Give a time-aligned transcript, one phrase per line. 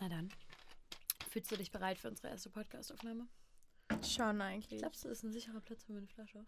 [0.00, 0.30] Na dann.
[1.28, 3.28] Fühlst du dich bereit für unsere erste Podcastaufnahme?
[4.02, 4.80] Schon eigentlich.
[4.80, 6.46] Glaubst du, das ist ein sicherer Platz für meine Flasche?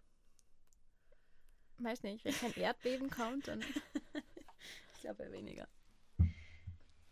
[1.79, 3.61] Weiß nicht, wenn kein Erdbeben kommt, dann.
[4.95, 5.69] ich glaube eher weniger.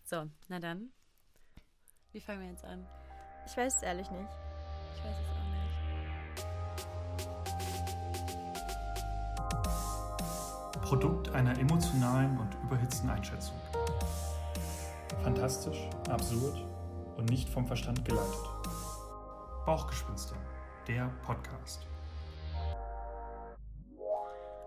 [0.05, 0.91] So, na dann.
[2.13, 2.87] Wie fangen wir jetzt an?
[3.47, 4.31] Ich weiß es ehrlich nicht.
[4.97, 5.45] Ich weiß es auch
[10.73, 10.83] nicht.
[10.83, 13.57] Produkt einer emotionalen und überhitzten Einschätzung.
[15.23, 16.67] Fantastisch, absurd
[17.19, 18.41] und nicht vom Verstand geleitet.
[19.67, 20.35] Bauchgespinste,
[20.89, 21.87] der Podcast.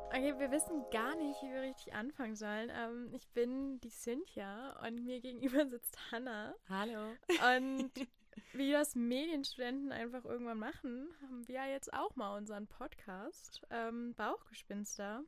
[0.10, 2.72] Okay, wir wissen gar nicht, wie wir richtig anfangen sollen.
[2.72, 6.54] Ähm, ich bin die Cynthia und mir gegenüber sitzt Hannah.
[6.70, 7.16] Hallo.
[7.58, 7.92] Und
[8.54, 15.24] wie das Medienstudenten einfach irgendwann machen, haben wir jetzt auch mal unseren Podcast ähm, Bauchgespinster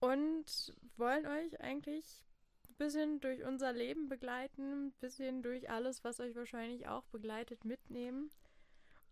[0.00, 2.24] und wollen euch eigentlich
[2.72, 7.64] ein bisschen durch unser Leben begleiten, ein bisschen durch alles, was euch wahrscheinlich auch begleitet,
[7.64, 8.30] mitnehmen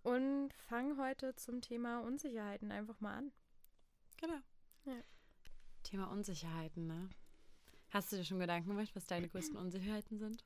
[0.03, 3.33] und fangen heute zum Thema Unsicherheiten einfach mal an.
[4.21, 4.41] Genau.
[4.85, 5.03] Ja.
[5.83, 7.09] Thema Unsicherheiten, ne?
[7.91, 10.45] Hast du dir schon Gedanken gemacht, was deine größten Unsicherheiten sind?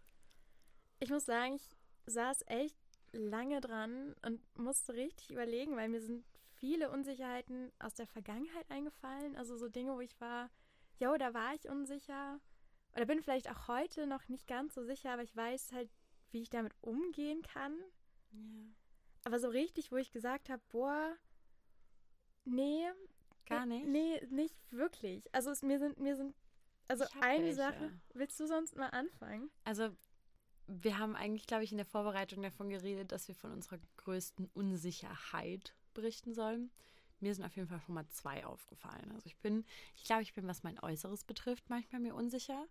[0.99, 2.79] Ich muss sagen, ich saß echt
[3.13, 6.25] lange dran und musste richtig überlegen, weil mir sind
[6.55, 9.37] viele Unsicherheiten aus der Vergangenheit eingefallen.
[9.37, 10.51] Also so Dinge, wo ich war,
[10.99, 12.41] jo, da war ich unsicher.
[12.95, 15.91] Oder bin vielleicht auch heute noch nicht ganz so sicher, aber ich weiß halt,
[16.31, 17.77] wie ich damit umgehen kann.
[18.33, 18.39] Ja.
[19.25, 21.17] Aber so richtig, wo ich gesagt habe, boah,
[22.45, 22.89] nee,
[23.47, 23.87] Gar nicht?
[23.87, 25.33] Nee, nicht wirklich.
[25.35, 26.35] Also es, mir sind, mir sind,
[26.89, 27.57] also eine welche.
[27.57, 29.51] Sache, willst du sonst mal anfangen?
[29.65, 29.91] Also
[30.67, 34.49] wir haben eigentlich, glaube ich, in der Vorbereitung davon geredet, dass wir von unserer größten
[34.55, 36.71] Unsicherheit berichten sollen.
[37.21, 39.13] Mir sind auf jeden Fall schon mal zwei aufgefallen.
[39.13, 39.65] Also ich bin,
[39.95, 42.67] ich glaube, ich bin, was mein Äußeres betrifft, manchmal mir unsicher.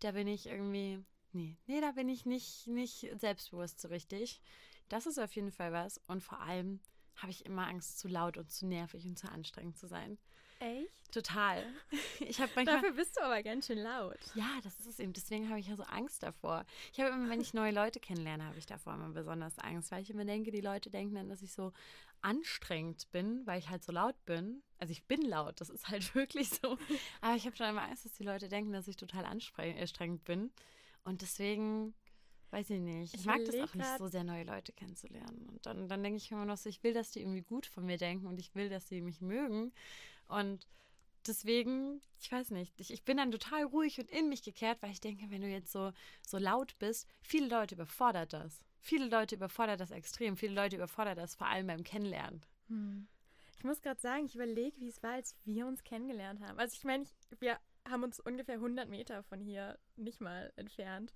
[0.00, 4.40] Da bin ich irgendwie, nee, nee, da bin ich nicht, nicht selbstbewusst so richtig.
[4.88, 6.00] Das ist auf jeden Fall was.
[6.06, 6.80] Und vor allem,
[7.16, 10.18] habe ich immer Angst, zu laut und zu nervig und zu anstrengend zu sein.
[10.60, 11.12] Echt?
[11.12, 11.64] Total.
[12.20, 14.18] Ich habe Dafür bist du aber ganz schön laut.
[14.34, 15.12] Ja, das ist es eben.
[15.12, 16.64] Deswegen habe ich ja so Angst davor.
[16.92, 20.02] Ich habe immer, wenn ich neue Leute kennenlerne, habe ich davor immer besonders Angst, weil
[20.02, 21.72] ich immer denke, die Leute denken dann, dass ich so
[22.22, 24.62] anstrengend bin, weil ich halt so laut bin.
[24.78, 26.78] Also ich bin laut, das ist halt wirklich so.
[27.20, 30.50] Aber ich habe schon immer Angst, dass die Leute denken, dass ich total anstrengend bin.
[31.04, 31.94] Und deswegen
[32.50, 33.14] Weiß ich nicht.
[33.14, 35.48] Ich, ich mag das auch nicht so sehr, neue Leute kennenzulernen.
[35.50, 37.84] Und dann, dann denke ich immer noch so, ich will, dass die irgendwie gut von
[37.84, 39.72] mir denken und ich will, dass sie mich mögen.
[40.28, 40.66] Und
[41.26, 44.92] deswegen, ich weiß nicht, ich, ich bin dann total ruhig und in mich gekehrt, weil
[44.92, 45.92] ich denke, wenn du jetzt so,
[46.26, 48.64] so laut bist, viele Leute überfordert das.
[48.80, 50.36] Viele Leute überfordert das extrem.
[50.36, 52.42] Viele Leute überfordert das vor allem beim Kennenlernen.
[52.68, 53.08] Hm.
[53.58, 56.58] Ich muss gerade sagen, ich überlege, wie es war, als wir uns kennengelernt haben.
[56.58, 57.04] Also ich meine,
[57.40, 61.12] wir haben uns ungefähr 100 Meter von hier nicht mal entfernt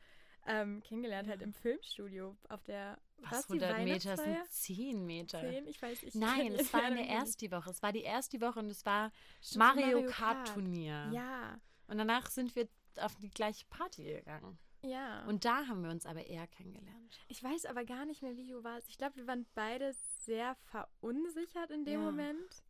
[0.47, 5.41] ähm, kennengelernt, halt im Filmstudio auf der was, 100 Meter sind 10 Meter.
[5.41, 6.17] 10, ich weiß nicht.
[6.17, 7.71] Nein, es war eine erste Woche.
[7.71, 9.13] Es war die erste Woche und es war
[9.55, 11.09] Mario, Mario Kart Turnier.
[11.13, 11.61] Ja.
[11.87, 14.59] Und danach sind wir auf die gleiche Party gegangen.
[14.83, 15.25] Ja.
[15.27, 17.21] Und da haben wir uns aber eher kennengelernt.
[17.29, 18.89] Ich weiß aber gar nicht mehr, wie du warst.
[18.89, 22.07] Ich glaube, wir waren beide sehr verunsichert in dem ja.
[22.07, 22.63] Moment.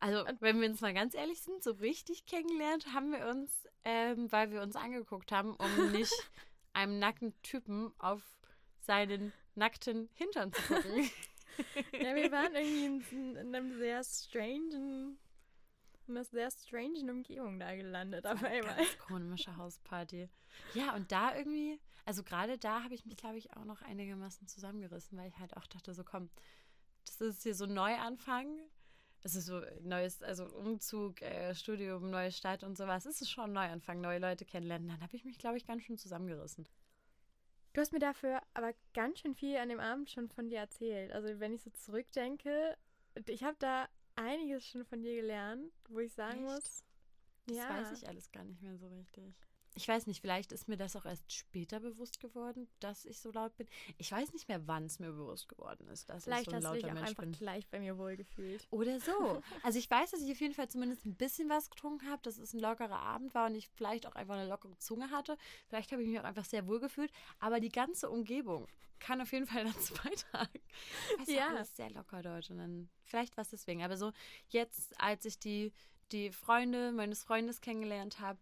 [0.00, 4.30] Also, wenn wir uns mal ganz ehrlich sind, so richtig kennengelernt haben wir uns, ähm,
[4.30, 6.12] weil wir uns angeguckt haben, um nicht
[6.72, 8.22] einem nackten Typen auf
[8.80, 11.10] seinen nackten Hintern zu gucken.
[11.92, 15.18] ja, wir waren irgendwie in, in einem sehr strangen
[16.08, 18.76] in einer sehr strangen Umgebung da gelandet auf einmal.
[18.76, 20.28] Ganz komische Hausparty.
[20.74, 24.46] Ja, und da irgendwie, also gerade da habe ich mich, glaube ich, auch noch einigermaßen
[24.46, 26.30] zusammengerissen, weil ich halt auch dachte, so komm,
[27.04, 28.58] das ist hier so ein Neuanfang.
[29.22, 33.04] Es ist so neues, also Umzug, äh, Studium, neue Stadt und sowas.
[33.04, 34.88] Es ist schon ein Neuanfang, neue Leute kennenlernen.
[34.88, 36.68] Dann habe ich mich, glaube ich, ganz schön zusammengerissen.
[37.72, 41.12] Du hast mir dafür aber ganz schön viel an dem Abend schon von dir erzählt.
[41.12, 42.76] Also wenn ich so zurückdenke,
[43.26, 46.54] ich habe da einiges schon von dir gelernt, wo ich sagen Echt?
[46.54, 46.84] muss.
[47.46, 47.68] Das ja.
[47.68, 49.34] weiß ich alles gar nicht mehr so richtig
[49.78, 53.30] ich weiß nicht, vielleicht ist mir das auch erst später bewusst geworden, dass ich so
[53.30, 53.68] laut bin.
[53.96, 56.62] Ich weiß nicht mehr, wann es mir bewusst geworden ist, dass vielleicht ich so ein
[56.62, 57.32] lauter Mensch bin.
[57.32, 58.66] Vielleicht gleich bei mir wohlgefühlt.
[58.70, 59.40] Oder so.
[59.62, 62.38] Also ich weiß, dass ich auf jeden Fall zumindest ein bisschen was getrunken habe, dass
[62.38, 65.36] es ein lockerer Abend war und ich vielleicht auch einfach eine lockere Zunge hatte.
[65.68, 67.12] Vielleicht habe ich mich auch einfach sehr wohl gefühlt.
[67.38, 68.66] Aber die ganze Umgebung
[68.98, 70.60] kann auf jeden Fall dazu beitragen.
[71.18, 71.48] Das ja.
[71.48, 72.50] alles sehr locker dort.
[72.50, 73.84] Und dann, vielleicht war es deswegen.
[73.84, 74.12] Aber so
[74.48, 75.72] jetzt, als ich die,
[76.10, 78.40] die Freunde meines Freundes kennengelernt habe,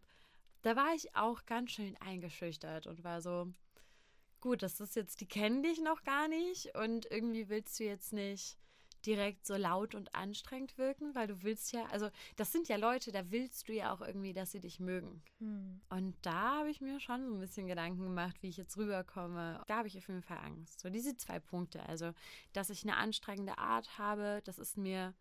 [0.67, 3.53] da war ich auch ganz schön eingeschüchtert und war so,
[4.41, 8.13] gut, das ist jetzt, die kennen dich noch gar nicht und irgendwie willst du jetzt
[8.13, 8.59] nicht
[9.07, 13.13] direkt so laut und anstrengend wirken, weil du willst ja, also das sind ja Leute,
[13.13, 15.23] da willst du ja auch irgendwie, dass sie dich mögen.
[15.39, 15.81] Hm.
[15.89, 19.63] Und da habe ich mir schon so ein bisschen Gedanken gemacht, wie ich jetzt rüberkomme.
[19.69, 20.81] Da habe ich auf jeden Fall Angst.
[20.81, 21.87] So diese zwei Punkte.
[21.89, 22.11] Also,
[22.53, 25.15] dass ich eine anstrengende Art habe, das ist mir,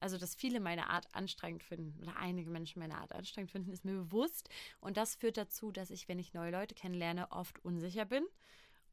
[0.00, 3.84] also dass viele meine Art anstrengend finden oder einige Menschen meine Art anstrengend finden, ist
[3.84, 4.48] mir bewusst.
[4.80, 8.24] Und das führt dazu, dass ich, wenn ich neue Leute kennenlerne, oft unsicher bin.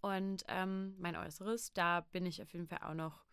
[0.01, 3.25] Und ähm, mein Äußeres, da bin ich auf jeden Fall auch noch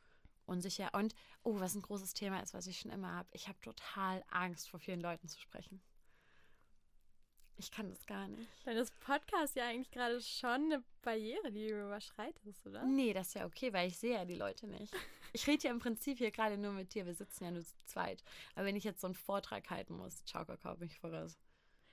[0.46, 0.90] unsicher.
[0.94, 4.24] Und, oh, was ein großes Thema ist, was ich schon immer habe, ich habe total
[4.30, 5.80] Angst, vor vielen Leuten zu sprechen.
[7.56, 8.49] Ich kann das gar nicht.
[8.64, 12.84] Dann ist Podcast ja eigentlich gerade schon eine Barriere, die du überschreitest, oder?
[12.84, 14.93] Nee, das ist ja okay, weil ich sehe ja die Leute nicht.
[15.34, 17.06] Ich rede ja im Prinzip hier gerade nur mit dir.
[17.06, 18.22] Wir sitzen ja nur zu zweit.
[18.54, 21.38] Aber wenn ich jetzt so einen Vortrag halten muss, ciao, Kakao, bin ich voraus.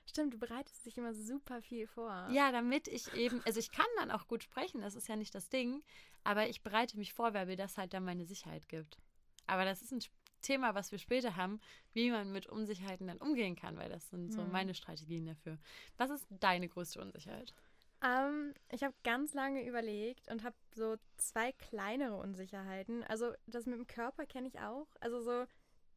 [0.06, 2.28] Stimmt, du bereitest dich immer super viel vor.
[2.32, 5.34] Ja, damit ich eben, also ich kann dann auch gut sprechen, das ist ja nicht
[5.34, 5.84] das Ding,
[6.26, 8.98] aber ich bereite mich vor, weil mir das halt dann meine Sicherheit gibt.
[9.46, 10.02] Aber das ist ein
[10.42, 11.60] Thema, was wir später haben,
[11.94, 14.52] wie man mit Unsicherheiten dann umgehen kann, weil das sind so Hm.
[14.52, 15.58] meine Strategien dafür.
[15.98, 17.54] Was ist deine größte Unsicherheit?
[18.02, 23.04] Ähm, ich habe ganz lange überlegt und habe so zwei kleinere Unsicherheiten.
[23.04, 24.88] Also das mit dem Körper kenne ich auch.
[25.02, 25.46] Also so,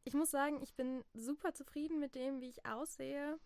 [0.03, 3.39] ich muss sagen, ich bin super zufrieden mit dem, wie ich aussehe.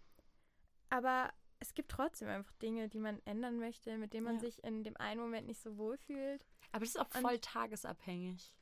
[0.89, 4.41] Aber es gibt trotzdem einfach Dinge, die man ändern möchte, mit denen man Ja.
[4.41, 6.45] sich in dem einen Moment nicht so wohl fühlt.
[6.71, 8.53] Aber das ist auch Und- voll tagesabhängig.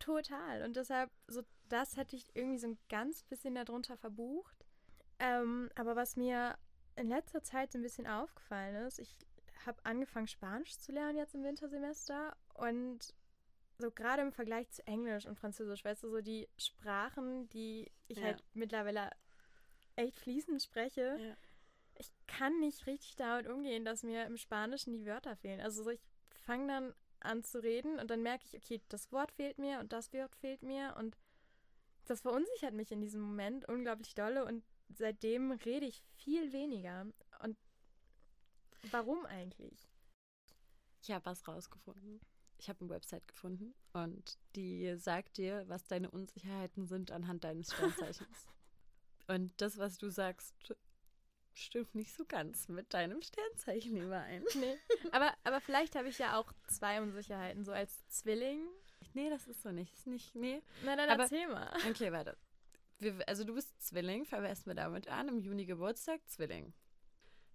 [0.00, 0.62] Total.
[0.64, 4.64] Und deshalb, so das hätte ich irgendwie so ein ganz bisschen darunter verbucht.
[5.18, 6.56] Ähm, aber was mir
[6.96, 9.18] in letzter Zeit so ein bisschen aufgefallen ist, ich
[9.66, 12.36] habe angefangen, Spanisch zu lernen jetzt im Wintersemester.
[12.54, 13.14] Und
[13.78, 18.18] so gerade im Vergleich zu Englisch und Französisch, weißt du, so die Sprachen, die ich
[18.18, 18.24] Ja.
[18.24, 19.10] halt mittlerweile
[19.96, 21.36] echt fließend spreche, Ja.
[21.94, 25.60] ich kann nicht richtig damit umgehen, dass mir im Spanischen die Wörter fehlen.
[25.60, 26.00] Also so, ich
[26.44, 29.92] fange dann an zu reden und dann merke ich, okay, das Wort fehlt mir und
[29.92, 31.16] das Wort fehlt mir und
[32.04, 37.06] das verunsichert mich in diesem Moment unglaublich dolle und seitdem rede ich viel weniger.
[37.42, 37.56] Und
[38.90, 39.88] warum eigentlich?
[41.02, 42.20] Ich habe was rausgefunden.
[42.58, 47.72] Ich habe eine Website gefunden und die sagt dir, was deine Unsicherheiten sind anhand deines
[47.72, 48.46] Sternzeichens.
[49.26, 50.54] und das, was du sagst,
[51.52, 54.44] stimmt nicht so ganz mit deinem Sternzeichen überein.
[54.54, 54.78] Nee.
[55.12, 58.66] Aber, aber vielleicht habe ich ja auch zwei Unsicherheiten, so als Zwilling.
[59.14, 59.92] Nee, das ist so nicht.
[59.94, 60.62] Ist nicht nee.
[60.84, 61.72] Na, dann Aber- erzähl mal.
[61.88, 62.36] Okay, warte.
[62.98, 65.28] Wir, also du bist Zwilling, fangen wir erstmal damit an.
[65.28, 66.72] Im Juni Geburtstag, Zwilling.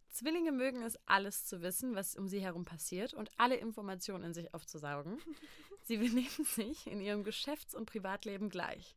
[0.10, 4.34] Zwillinge mögen es, alles zu wissen, was um sie herum passiert und alle Informationen in
[4.34, 5.20] sich aufzusaugen.
[5.84, 8.96] sie benehmen sich in ihrem Geschäfts- und Privatleben gleich.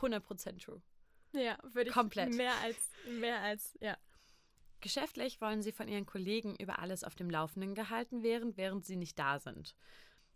[0.00, 0.82] 100% true.
[1.32, 2.34] Ja, würde ich Komplett.
[2.34, 2.76] mehr als,
[3.08, 3.96] mehr als, ja.
[4.80, 8.96] Geschäftlich wollen sie von ihren Kollegen über alles auf dem Laufenden gehalten werden, während sie
[8.96, 9.74] nicht da sind.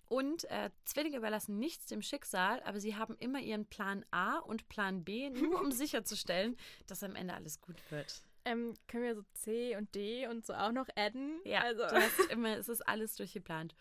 [0.09, 4.69] Und äh, Zwillinge überlassen nichts dem Schicksal, aber sie haben immer ihren Plan A und
[4.69, 6.57] Plan B, nur um sicherzustellen,
[6.87, 8.23] dass am Ende alles gut wird.
[8.45, 11.41] Ähm, können wir so C und D und so auch noch adden?
[11.45, 11.83] Ja, also.
[11.83, 13.75] du hast immer, es ist alles durchgeplant.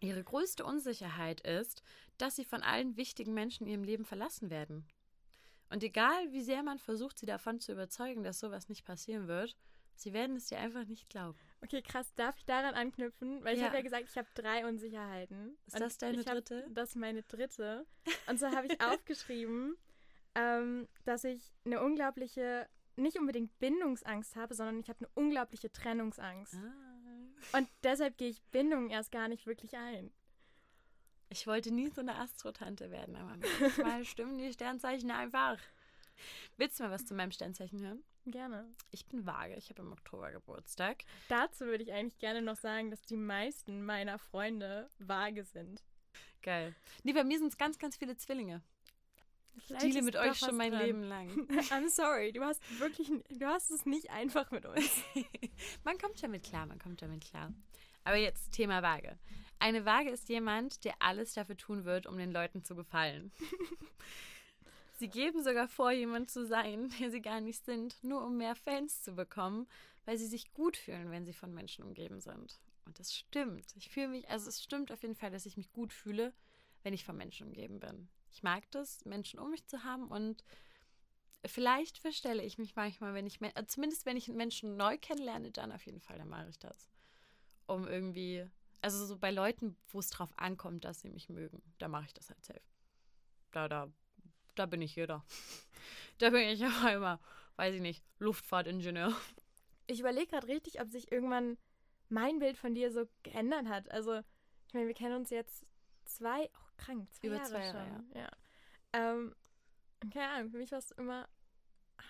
[0.00, 1.84] Ihre größte Unsicherheit ist,
[2.18, 4.84] dass sie von allen wichtigen Menschen in ihrem Leben verlassen werden.
[5.70, 9.56] Und egal, wie sehr man versucht, sie davon zu überzeugen, dass sowas nicht passieren wird,
[9.94, 11.38] sie werden es dir einfach nicht glauben.
[11.62, 12.12] Okay, krass.
[12.16, 13.42] Darf ich daran anknüpfen?
[13.44, 13.66] Weil ich Ja.
[13.66, 15.56] habe ja gesagt, ich habe drei Unsicherheiten.
[15.66, 16.66] Ist das deine ich hab- dritte?
[16.70, 17.86] Das ist meine dritte.
[18.28, 19.76] Und so habe ich aufgeschrieben,
[20.34, 26.54] ähm, dass ich eine unglaubliche, nicht unbedingt Bindungsangst habe, sondern ich habe eine unglaubliche Trennungsangst.
[26.54, 27.58] Ah.
[27.58, 30.12] Und deshalb gehe ich Bindungen erst gar nicht wirklich ein.
[31.28, 33.36] Ich wollte nie so eine Astrotante werden, aber
[33.96, 35.58] manchmal stimmen die Sternzeichen einfach.
[36.56, 38.04] Willst du mal was zu meinem Sternzeichen hören?
[38.26, 38.72] Gerne.
[38.90, 41.04] Ich bin vage, ich habe im Oktober Geburtstag.
[41.28, 45.82] Dazu würde ich eigentlich gerne noch sagen, dass die meisten meiner Freunde vage sind.
[46.42, 46.74] Geil.
[47.02, 48.62] Nee, bei mir sind es ganz, ganz viele Zwillinge.
[49.54, 50.82] Ich Vielleicht deale ist mit euch schon mein dran.
[50.82, 51.28] Leben lang.
[51.70, 54.90] I'm sorry, du hast wirklich, du hast es nicht einfach mit uns.
[55.84, 57.52] man kommt damit klar, man kommt damit klar.
[58.04, 59.18] Aber jetzt Thema Waage.
[59.58, 63.30] Eine Waage ist jemand, der alles dafür tun wird, um den Leuten zu gefallen.
[65.02, 68.54] sie geben sogar vor, jemand zu sein, der sie gar nicht sind, nur um mehr
[68.54, 69.66] Fans zu bekommen,
[70.04, 72.60] weil sie sich gut fühlen, wenn sie von Menschen umgeben sind.
[72.86, 73.74] Und das stimmt.
[73.74, 76.32] Ich fühle mich, also es stimmt auf jeden Fall, dass ich mich gut fühle,
[76.84, 78.08] wenn ich von Menschen umgeben bin.
[78.30, 80.44] Ich mag das, Menschen um mich zu haben und
[81.44, 85.72] vielleicht verstelle ich mich manchmal, wenn ich, äh, zumindest wenn ich Menschen neu kennenlerne, dann
[85.72, 86.92] auf jeden Fall, dann mache ich das.
[87.66, 88.48] Um irgendwie,
[88.82, 92.14] also so bei Leuten, wo es drauf ankommt, dass sie mich mögen, da mache ich
[92.14, 92.62] das halt safe.
[93.50, 93.92] Da, da,
[94.54, 95.24] da bin ich jeder.
[96.18, 97.18] Da bin ich auf einmal,
[97.56, 99.12] weiß ich nicht, Luftfahrtingenieur.
[99.88, 101.58] Ich überlege gerade richtig, ob sich irgendwann
[102.10, 103.90] mein Bild von dir so geändert hat.
[103.90, 104.20] Also,
[104.68, 105.66] ich meine, wir kennen uns jetzt
[106.04, 108.12] zwei, oh, krank, zwei Über Jahre zwei Jahre, schon.
[108.14, 108.30] Ja.
[108.92, 109.34] Ähm,
[110.12, 111.28] keine Ahnung, für mich warst du immer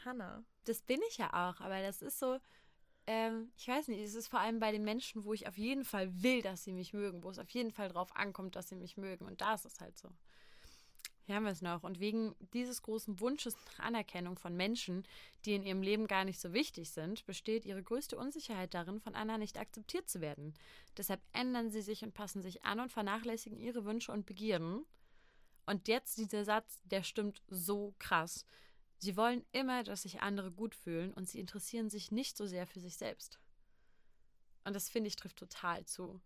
[0.04, 0.44] Hannah.
[0.64, 2.38] Das bin ich ja auch, aber das ist so,
[3.06, 5.84] ähm, ich weiß nicht, es ist vor allem bei den Menschen, wo ich auf jeden
[5.84, 8.76] Fall will, dass sie mich mögen, wo es auf jeden Fall drauf ankommt, dass sie
[8.76, 9.26] mich mögen.
[9.26, 10.08] Und da ist es halt so.
[11.24, 11.84] Hier haben wir es noch.
[11.84, 15.04] Und wegen dieses großen Wunsches nach Anerkennung von Menschen,
[15.44, 19.14] die in ihrem Leben gar nicht so wichtig sind, besteht ihre größte Unsicherheit darin, von
[19.14, 20.54] anderen nicht akzeptiert zu werden.
[20.96, 24.84] Deshalb ändern sie sich und passen sich an und vernachlässigen ihre Wünsche und Begierden.
[25.64, 28.44] Und jetzt dieser Satz, der stimmt so krass.
[28.98, 32.66] Sie wollen immer, dass sich andere gut fühlen und sie interessieren sich nicht so sehr
[32.66, 33.38] für sich selbst.
[34.64, 36.20] Und das finde ich trifft total zu.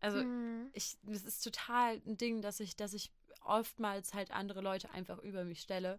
[0.00, 0.70] Also Mhm.
[0.72, 3.10] ich, das ist total ein Ding, dass ich, dass ich
[3.46, 5.98] oftmals halt andere Leute einfach über mich stelle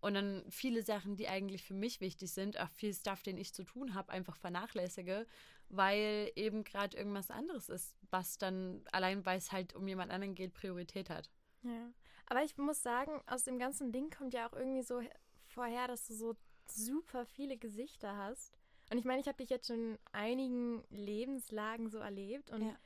[0.00, 3.54] und dann viele Sachen, die eigentlich für mich wichtig sind, auch viel Stuff, den ich
[3.54, 5.26] zu tun habe, einfach vernachlässige,
[5.68, 10.34] weil eben gerade irgendwas anderes ist, was dann allein, weil es halt um jemand anderen
[10.34, 11.30] geht, Priorität hat.
[11.62, 11.90] Ja.
[12.26, 15.10] Aber ich muss sagen, aus dem ganzen Ding kommt ja auch irgendwie so he-
[15.46, 16.36] vorher, dass du so
[16.66, 18.52] super viele Gesichter hast.
[18.90, 22.76] Und ich meine, ich habe dich jetzt schon in einigen Lebenslagen so erlebt und Ja.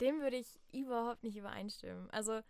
[0.00, 2.08] dem würde ich überhaupt nicht übereinstimmen.
[2.10, 2.40] Also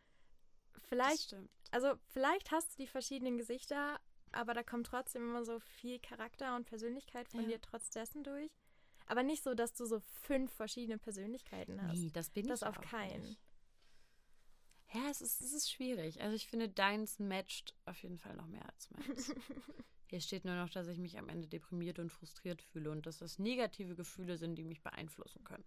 [0.87, 1.51] vielleicht, stimmt.
[1.71, 3.99] also vielleicht hast du die verschiedenen Gesichter,
[4.33, 7.49] aber da kommt trotzdem immer so viel Charakter und Persönlichkeit von Ja.
[7.49, 8.51] dir trotz dessen durch.
[9.07, 11.99] Aber nicht so, dass du so fünf verschiedene Persönlichkeiten hast.
[11.99, 13.23] Nee, das bin Das ich auf keinen.
[13.23, 13.41] Nicht.
[14.93, 16.21] Ja, es ist, es ist schwierig.
[16.23, 19.35] Also ich finde, deins matcht auf jeden Fall noch mehr als meins.
[20.11, 23.19] Hier steht nur noch, dass ich mich am Ende deprimiert und frustriert fühle und dass
[23.19, 25.65] das negative Gefühle sind, die mich beeinflussen können.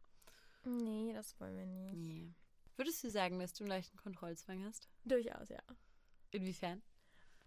[0.65, 1.95] Nee, das wollen wir nicht.
[1.95, 2.33] Nee.
[2.77, 4.89] Würdest du sagen, dass du einen leichten Kontrollzwang hast?
[5.05, 5.59] Durchaus, ja.
[6.31, 6.81] Inwiefern?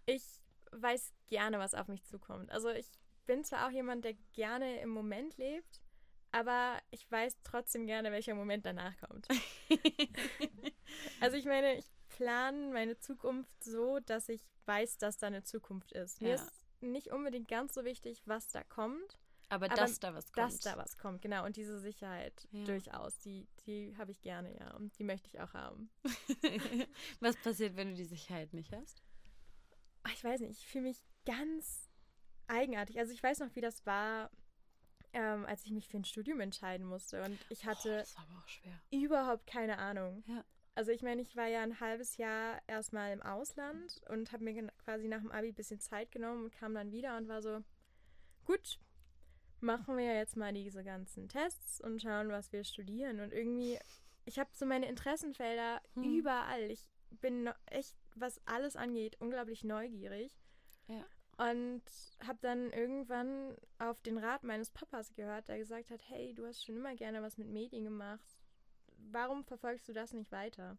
[0.05, 0.23] Ich
[0.71, 2.51] weiß gerne, was auf mich zukommt.
[2.51, 2.87] Also ich
[3.25, 5.81] bin zwar auch jemand, der gerne im Moment lebt,
[6.31, 9.27] aber ich weiß trotzdem gerne, welcher Moment danach kommt.
[11.19, 15.91] Also ich meine, ich plane meine Zukunft so, dass ich weiß, dass da eine Zukunft
[15.91, 16.21] ist.
[16.21, 16.35] Mir Ja.
[16.35, 16.51] ist
[16.81, 19.17] nicht unbedingt ganz so wichtig, was da kommt,
[19.49, 20.37] Aber, Aber dass da was kommt.
[20.53, 21.21] dass da was kommt.
[21.21, 22.65] Genau, und diese Sicherheit Ja.
[22.65, 24.73] durchaus, die, die habe ich gerne, ja.
[24.75, 25.89] Und die möchte ich auch haben.
[27.19, 29.01] was passiert, wenn du die Sicherheit nicht hast?
[30.03, 31.89] Ach, Ich weiß nicht, ich fühle mich ganz
[32.47, 32.97] eigenartig.
[32.99, 34.29] Also ich weiß noch, wie das war,
[35.13, 37.23] ähm, als ich mich für ein Studium entscheiden musste.
[37.23, 38.79] Und ich Oh, hatte das war aber auch schwer.
[38.91, 40.23] überhaupt keine Ahnung.
[40.27, 40.43] Ja.
[40.75, 44.67] Also ich meine, ich war ja ein halbes Jahr erstmal im Ausland und habe mir
[44.83, 47.63] quasi nach dem Abi ein bisschen Zeit genommen und kam dann wieder und war so,
[48.43, 48.77] gut,
[49.65, 53.19] machen wir jetzt mal diese ganzen Tests und schauen, was wir studieren.
[53.19, 53.77] Und irgendwie,
[54.25, 56.03] ich habe so meine Interessenfelder Hm.
[56.03, 56.71] überall.
[56.71, 60.31] Ich bin echt, was alles angeht, unglaublich neugierig.
[60.87, 61.05] Ja.
[61.37, 61.83] Und
[62.25, 66.63] habe dann irgendwann auf den Rat meines Papas gehört, der gesagt hat, hey, du hast
[66.63, 68.37] schon immer gerne was mit Medien gemacht.
[68.97, 70.77] Warum verfolgst du das nicht weiter?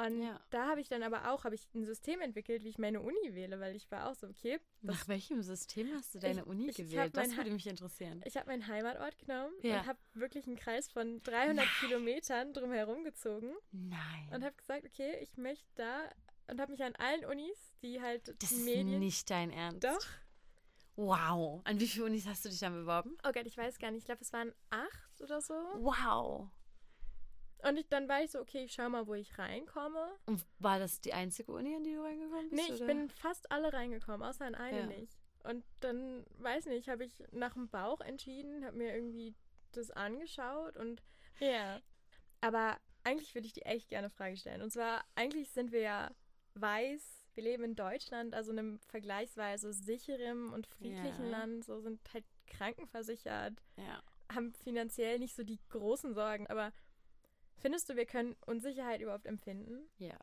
[0.00, 0.40] Und Ja.
[0.50, 3.34] da habe ich dann aber auch, habe ich ein System entwickelt, wie ich meine Uni
[3.34, 6.46] wähle, weil ich war auch so, okay, das, Nach welchem System hast du deine Ich-
[6.46, 7.16] Uni ich gewählt?
[7.16, 8.22] Das mein würde mich interessieren.
[8.24, 9.80] ich habe meinen Heimatort genommen Ja.
[9.80, 14.28] und habe wirklich einen Kreis von 300 Kilometern drumherum gezogen Nein.
[14.32, 16.08] und habe gesagt, okay, ich möchte da
[16.46, 19.00] und habe mich an allen Unis, die halt das ist Medien...
[19.00, 19.82] nicht dein Ernst.
[19.84, 20.06] Doch.
[20.96, 21.60] Wow.
[21.64, 23.16] An wie viele Unis hast du dich dann beworben?
[23.26, 24.00] Oh Gott, ich weiß gar nicht.
[24.00, 25.54] Ich glaube, es waren acht oder so.
[25.76, 26.48] Wow.
[27.62, 30.08] Und ich, dann war ich so, okay, ich schau mal, wo ich reinkomme.
[30.26, 32.68] Und war das die einzige Uni, an die du reingekommen bist?
[32.68, 32.86] Nee, ich oder?
[32.86, 34.86] bin fast alle reingekommen, außer an eine Ja.
[34.86, 35.18] nicht.
[35.44, 39.34] Und dann, weiß nicht, habe ich nach dem Bauch entschieden, habe mir irgendwie
[39.72, 41.02] das angeschaut und
[41.40, 41.80] ja.
[42.40, 44.62] Aber eigentlich würde ich die echt gerne Frage stellen.
[44.62, 46.10] Und zwar, eigentlich sind wir ja
[46.54, 51.30] weiß, wir leben in Deutschland, also einem vergleichsweise sicherem und friedlichen Ja.
[51.30, 54.02] Land, so sind halt krankenversichert, Ja.
[54.32, 56.46] haben finanziell nicht so die großen Sorgen.
[56.48, 56.72] Aber
[57.58, 59.88] findest du, wir können Unsicherheit überhaupt empfinden?
[59.98, 60.18] Ja.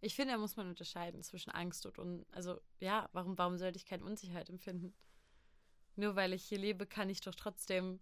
[0.00, 3.78] Ich finde, da muss man unterscheiden zwischen Angst und un also ja, warum, warum sollte
[3.78, 4.94] ich keine Unsicherheit empfinden?
[5.96, 8.00] Nur weil ich hier lebe, kann ich doch trotzdem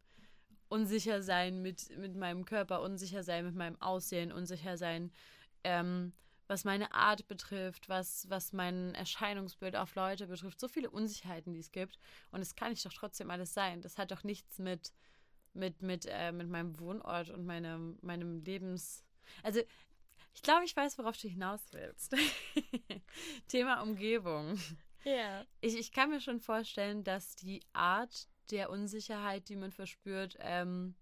[0.68, 5.12] unsicher sein mit, mit meinem Körper, unsicher sein mit meinem Aussehen, unsicher sein,
[5.62, 6.12] ähm,
[6.46, 10.60] was meine Art betrifft, was, was mein Erscheinungsbild auf Leute betrifft.
[10.60, 11.98] So viele Unsicherheiten, die es gibt.
[12.32, 13.80] Und es kann ich doch trotzdem alles sein.
[13.80, 14.92] Das hat doch nichts mit,
[15.54, 19.04] mit, mit, äh, mit meinem Wohnort und meinem, meinem Lebens.
[19.42, 19.60] Also,
[20.34, 22.14] ich glaube, ich weiß, worauf du hinaus willst.
[23.48, 24.58] Thema Umgebung.
[25.04, 25.44] Ja.
[25.60, 30.94] Ich, ich kann mir schon vorstellen, dass die Art der Unsicherheit, die man verspürt, ähm,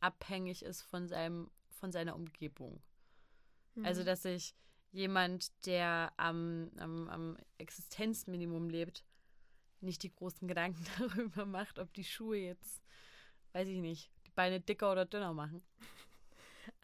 [0.00, 2.82] abhängig ist von, seinem, von seiner Umgebung.
[3.82, 4.06] Also, Mhm.
[4.06, 4.54] dass sich
[4.92, 9.04] jemand, der am, am, am Existenzminimum lebt,
[9.80, 12.82] nicht die großen Gedanken darüber macht, ob die Schuhe jetzt,
[13.52, 15.62] weiß ich nicht, die Beine dicker oder dünner machen.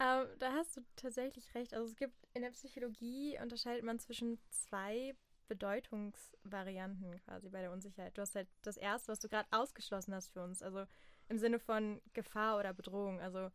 [0.01, 1.75] Ähm, da hast du tatsächlich recht.
[1.75, 5.15] Also es gibt in der Psychologie unterscheidet man zwischen zwei
[5.47, 8.17] Bedeutungsvarianten quasi bei der Unsicherheit.
[8.17, 10.85] Du hast halt das erste, was du gerade ausgeschlossen hast für uns, also
[11.29, 13.21] im Sinne von Gefahr oder Bedrohung.
[13.21, 13.51] Also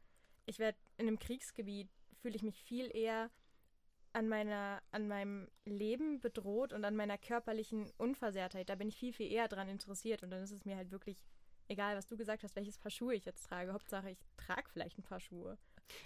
[0.45, 1.89] ich werde in einem Kriegsgebiet
[2.21, 3.29] fühle ich mich viel eher
[4.13, 8.69] an meiner, an meinem Leben bedroht und an meiner körperlichen Unversehrtheit.
[8.69, 11.23] Da bin ich viel, viel eher dran interessiert und dann ist es mir halt wirklich
[11.69, 13.71] egal, was du gesagt hast, welches Paar Schuhe ich jetzt trage.
[13.73, 15.57] Hauptsache, ich trage vielleicht ein paar Schuhe.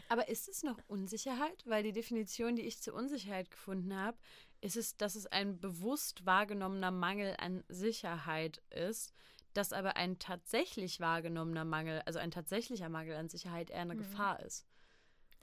[0.10, 1.64] Aber ist es noch Unsicherheit?
[1.66, 4.18] Weil die Definition, die ich zur Unsicherheit gefunden habe,
[4.62, 9.14] ist es, dass es ein bewusst wahrgenommener Mangel an Sicherheit ist,
[9.54, 14.00] dass aber ein tatsächlich wahrgenommener Mangel, also ein tatsächlicher Mangel an Sicherheit eher eine mhm.
[14.00, 14.66] Gefahr ist.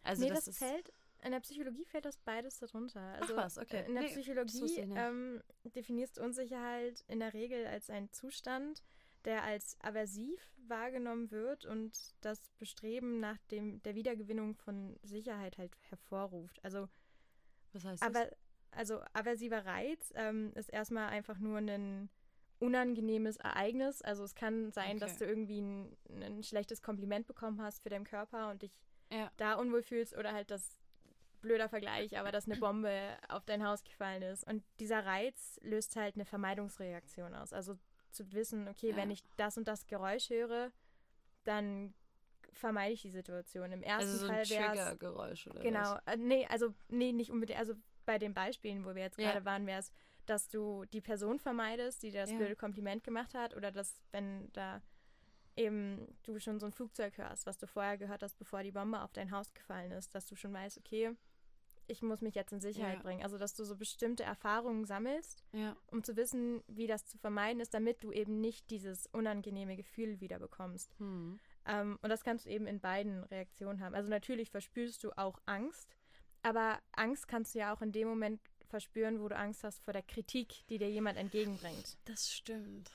[0.02, 3.00] Also nee, das, das fällt, in der Psychologie fällt das beides darunter.
[3.20, 3.84] Also Ach was, okay.
[3.86, 8.82] In der nee, Psychologie ähm, definierst du Unsicherheit in der Regel als einen Zustand,
[9.24, 15.76] der als aversiv wahrgenommen wird und das Bestreben nach dem, der Wiedergewinnung von Sicherheit halt
[15.88, 16.64] hervorruft.
[16.64, 16.88] Also,
[17.72, 18.08] was heißt das?
[18.08, 18.30] Aber,
[18.70, 22.08] also aversiver Reiz ähm, ist erstmal einfach nur ein
[22.60, 24.02] unangenehmes Ereignis.
[24.02, 24.98] Also es kann sein, okay.
[25.00, 28.78] dass du irgendwie ein, ein, schlechtes Kompliment bekommen hast für deinen Körper und dich
[29.10, 29.30] ja.
[29.38, 30.78] da unwohl fühlst oder halt das
[31.40, 34.46] blöder Vergleich, aber dass eine Bombe auf dein Haus gefallen ist.
[34.46, 37.54] Und dieser Reiz löst halt eine Vermeidungsreaktion aus.
[37.54, 37.78] Also
[38.12, 38.96] zu wissen, okay, ja.
[38.96, 40.72] wenn ich das und das Geräusch höre,
[41.44, 41.94] dann
[42.52, 43.72] vermeide ich die Situation.
[43.72, 46.14] Im ersten also so Fall wäre es Triggergeräusch oder genau, was?
[46.14, 47.58] Äh, nee, also nee, nicht unbedingt.
[47.58, 47.74] Also
[48.06, 49.30] bei den Beispielen, wo wir jetzt ja.
[49.30, 49.92] gerade waren, wäre es,
[50.26, 52.36] dass du die Person vermeidest, die dir das ja.
[52.38, 54.82] blöde Kompliment gemacht hat, oder dass wenn da
[55.56, 59.00] eben du schon so ein Flugzeug hörst, was du vorher gehört hast, bevor die Bombe
[59.00, 61.16] auf dein Haus gefallen ist, dass du schon weißt, okay,
[61.90, 63.02] ich muss mich jetzt in Sicherheit ja.
[63.02, 63.22] bringen.
[63.22, 65.76] Also, dass du so bestimmte Erfahrungen sammelst, ja.
[65.88, 70.20] um zu wissen, wie das zu vermeiden ist, damit du eben nicht dieses unangenehme Gefühl
[70.20, 70.94] wieder bekommst.
[70.98, 71.38] Hm.
[71.66, 73.94] Ähm, und das kannst du eben in beiden Reaktionen haben.
[73.94, 75.96] Also, natürlich verspürst du auch Angst,
[76.42, 79.92] aber Angst kannst du ja auch in dem Moment verspüren, wo du Angst hast vor
[79.92, 81.98] der Kritik, die dir jemand entgegenbringt.
[82.04, 82.90] Das stimmt.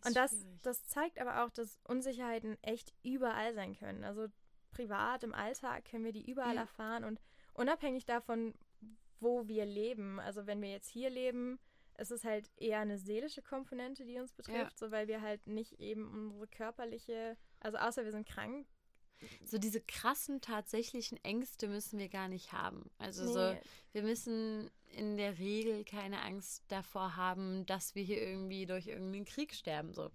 [0.00, 4.04] Das und das, das zeigt aber auch, dass Unsicherheiten echt überall sein können.
[4.04, 4.28] Also
[4.70, 6.62] privat, im Alltag können wir die überall ja.
[6.62, 7.20] erfahren und
[7.58, 8.54] unabhängig davon,
[9.20, 11.58] wo wir leben, also wenn wir jetzt hier leben,
[11.98, 14.86] ist es halt eher eine seelische Komponente, die uns betrifft, ja.
[14.86, 18.66] so weil wir halt nicht eben unsere körperliche, also außer wir sind krank.
[19.44, 22.88] So diese krassen tatsächlichen Ängste müssen wir gar nicht haben.
[22.98, 23.32] Also nee.
[23.32, 23.56] so,
[23.92, 29.24] wir müssen in der Regel keine Angst davor haben, dass wir hier irgendwie durch irgendeinen
[29.24, 29.92] Krieg sterben.
[29.92, 30.08] So.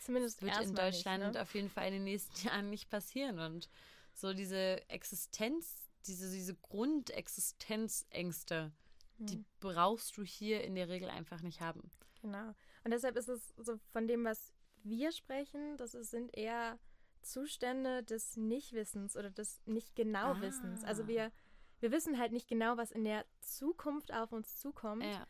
[0.00, 1.42] Zumindest das wird in Deutschland nicht, ne?
[1.42, 3.38] auf jeden Fall in den nächsten Jahren nicht passieren.
[3.38, 3.68] Und
[4.12, 8.72] so diese Existenz diese, diese Grundexistenzängste,
[9.18, 9.26] hm.
[9.26, 11.90] die brauchst du hier in der Regel einfach nicht haben.
[12.22, 12.54] Genau.
[12.84, 16.78] Und deshalb ist es so von dem, was wir sprechen, das ist, sind eher
[17.22, 20.84] Zustände des Nichtwissens oder des nicht genau Wissens.
[20.84, 21.08] Also ah.
[21.08, 21.32] wir,
[21.80, 25.04] wir wissen halt nicht genau, was in der Zukunft auf uns zukommt.
[25.04, 25.26] Ja.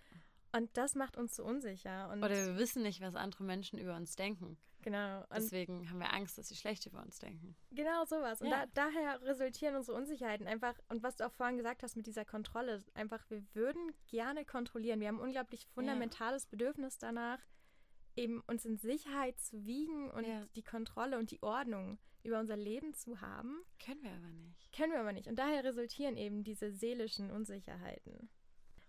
[0.52, 2.10] Und das macht uns so unsicher.
[2.10, 4.56] Und Oder wir wissen nicht, was andere Menschen über uns denken.
[4.82, 5.20] Genau.
[5.20, 7.56] Und Deswegen haben wir Angst, dass sie schlecht über uns denken.
[7.70, 8.40] Genau sowas.
[8.40, 8.66] Und ja.
[8.66, 10.78] da, daher resultieren unsere Unsicherheiten einfach.
[10.88, 15.00] Und was du auch vorhin gesagt hast mit dieser Kontrolle, einfach, wir würden gerne kontrollieren.
[15.00, 16.48] Wir haben ein unglaublich fundamentales ja.
[16.50, 17.40] Bedürfnis danach,
[18.16, 20.44] eben uns in Sicherheit zu wiegen und ja.
[20.56, 23.62] die Kontrolle und die Ordnung über unser Leben zu haben.
[23.84, 24.72] Können wir aber nicht.
[24.72, 25.26] Können wir aber nicht.
[25.26, 28.28] Und daher resultieren eben diese seelischen Unsicherheiten.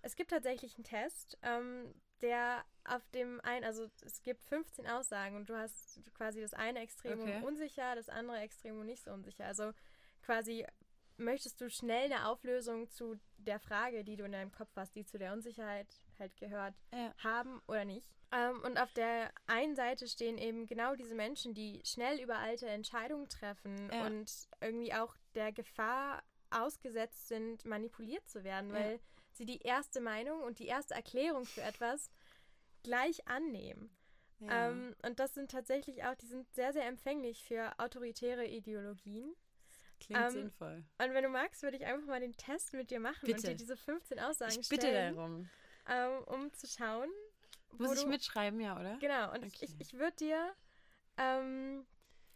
[0.01, 5.35] Es gibt tatsächlich einen Test, ähm, der auf dem einen, also es gibt 15 Aussagen
[5.35, 7.41] und du hast quasi das eine Extrem okay.
[7.43, 9.45] unsicher, das andere Extrem nicht so unsicher.
[9.45, 9.71] Also
[10.23, 10.65] quasi
[11.17, 15.05] möchtest du schnell eine Auflösung zu der Frage, die du in deinem Kopf hast, die
[15.05, 15.87] zu der Unsicherheit
[16.17, 17.13] halt gehört, ja.
[17.23, 18.09] haben oder nicht.
[18.31, 23.29] Ähm, und auf der einen Seite stehen eben genau diese Menschen, die schnell überalte Entscheidungen
[23.29, 24.05] treffen ja.
[24.05, 28.99] und irgendwie auch der Gefahr ausgesetzt sind, manipuliert zu werden, weil ja
[29.33, 32.09] sie die erste Meinung und die erste Erklärung für etwas
[32.83, 33.89] gleich annehmen.
[34.39, 34.69] Ja.
[34.69, 39.35] Ähm, und das sind tatsächlich auch, die sind sehr, sehr empfänglich für autoritäre Ideologien.
[39.99, 40.83] Klingt ähm, sinnvoll.
[40.97, 43.37] Und wenn du magst, würde ich einfach mal den Test mit dir machen bitte.
[43.37, 45.15] und dir diese 15 Aussagen ich bitte stellen.
[45.15, 45.49] darum.
[45.87, 47.09] Ähm, um zu schauen.
[47.77, 48.97] Muss ich du, mitschreiben, ja, oder?
[48.97, 49.51] Genau, und okay.
[49.61, 50.53] ich, ich würde dir
[51.17, 51.85] ähm,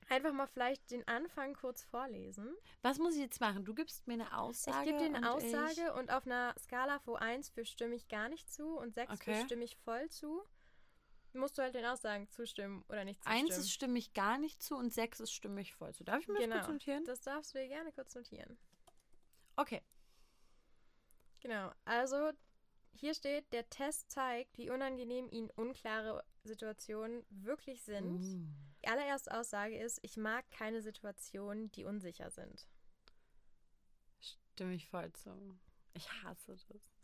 [0.10, 2.56] einfach mal vielleicht den Anfang kurz vorlesen.
[2.82, 3.65] Was muss ich jetzt machen?
[3.65, 4.78] Du gibst mir eine Aussage.
[4.80, 8.08] Ich gebe dir eine und Aussage und auf einer Skala von 1 für stimme ich
[8.08, 9.36] gar nicht zu und 6 okay.
[9.36, 10.44] für stimme ich voll zu.
[11.34, 13.50] Musst du halt den Aussagen zustimmen oder nicht zustimmen.
[13.50, 16.04] 1 ist stimme ich gar nicht zu und 6 ist stimme ich voll zu.
[16.04, 16.56] Darf ich mir genau.
[16.56, 17.04] das kurz notieren?
[17.06, 18.58] Das darfst du dir gerne kurz notieren.
[19.58, 19.82] Okay.
[21.41, 21.72] Genau.
[21.84, 22.32] Also
[22.94, 28.22] hier steht, der Test zeigt, wie unangenehm Ihnen unklare Situationen wirklich sind.
[28.22, 28.64] Mm.
[28.88, 32.67] Allererste Aussage ist, ich mag keine Situationen, die unsicher sind.
[34.19, 35.58] stimme ich voll zu.
[35.93, 36.95] Ich hasse das.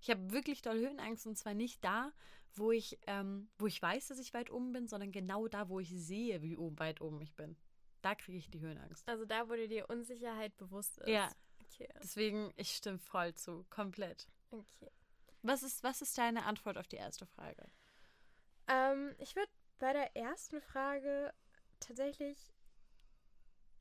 [0.00, 2.12] Ich habe wirklich doll Höhenangst und zwar nicht da,
[2.54, 5.78] wo ich, ähm, wo ich weiß, dass ich weit oben bin, sondern genau da, wo
[5.78, 7.56] ich sehe, wie oben, weit oben ich bin.
[8.02, 9.06] Da kriege ich die Höhenangst.
[9.06, 11.08] Also da, wo dir die Unsicherheit bewusst ist.
[11.08, 11.30] Ja.
[11.66, 11.88] Okay.
[12.02, 13.66] Deswegen, ich stimme voll zu.
[13.68, 14.26] Komplett.
[14.50, 14.90] okay.
[15.42, 17.70] Was ist, was ist deine Antwort auf die erste Frage?
[18.68, 21.34] Ähm, ich würde bei der ersten Frage
[21.80, 22.54] tatsächlich.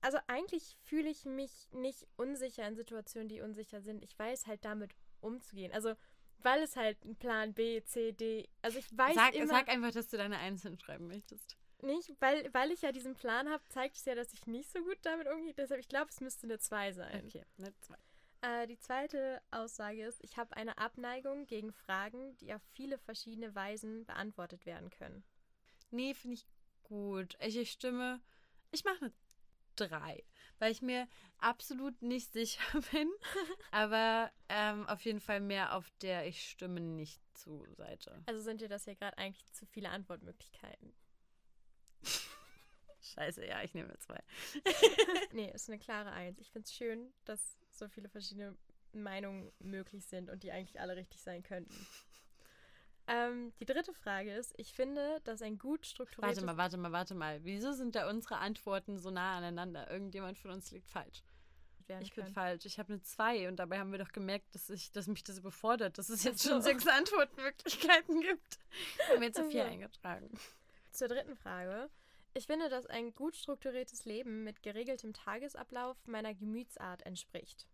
[0.02, 4.04] Also eigentlich fühle ich mich nicht unsicher in Situationen, die unsicher sind.
[4.04, 5.72] Ich weiß halt damit umzugehen.
[5.74, 5.96] Also
[6.42, 8.48] weil es halt ein Plan B, C, D.
[8.62, 11.58] Also ich weiß Sag, immer sag einfach, dass du deine Einzelnen schreiben möchtest.
[11.82, 14.82] nicht, weil, weil ich ja diesen Plan habe, zeigt es ja, dass ich nicht so
[14.82, 15.54] gut damit umgehe.
[15.54, 17.26] Deshalb, ich glaube, es müsste eine 2 sein.
[17.26, 17.98] Okay, ne, zwei.
[18.42, 23.54] Äh, die zweite Aussage ist, ich habe eine Abneigung gegen Fragen, die auf viele verschiedene
[23.54, 25.24] Weisen beantwortet werden können.
[25.92, 26.46] Nee, finde ich
[26.84, 27.36] gut.
[27.42, 28.22] Ich, ich stimme,
[28.72, 29.14] ich mache eine
[29.76, 30.24] drei,
[30.60, 33.10] weil ich mir absolut nicht sicher bin,
[33.72, 38.22] aber ähm, auf jeden Fall mehr auf der ich stimme nicht zu Seite.
[38.26, 40.94] Also sind dir das ja gerade eigentlich zu viele Antwortmöglichkeiten.
[43.02, 44.22] Scheiße, ja, ich nehme zwei.
[45.32, 46.40] nee, ist eine klare Eins.
[46.40, 48.58] Ich finde es schön, dass so viele verschiedene
[48.92, 51.88] Meinungen möglich sind und die eigentlich alle richtig sein könnten.
[53.10, 56.44] Ähm, die dritte Frage ist, ich finde, dass ein gut strukturiertes...
[56.44, 57.44] Warte mal, warte mal, warte mal.
[57.44, 59.90] Wieso sind da unsere Antworten so nah aneinander?
[59.90, 61.24] Irgendjemand von uns liegt falsch.
[62.02, 62.34] Ich bin können.
[62.36, 62.66] falsch.
[62.66, 65.40] Ich habe eine zwei und dabei haben wir doch gemerkt, dass, ich, dass mich das
[65.40, 66.52] überfordert, dass es jetzt so.
[66.52, 68.60] schon sechs Antwortmöglichkeiten gibt.
[69.08, 69.66] Wir haben jetzt vier Ja.
[69.66, 70.30] eingetragen.
[70.92, 71.90] Zur dritten Frage.
[72.36, 77.68] Ich finde, dass ein gut strukturiertes Leben mit geregeltem Tagesablauf meiner Gemütsart entspricht.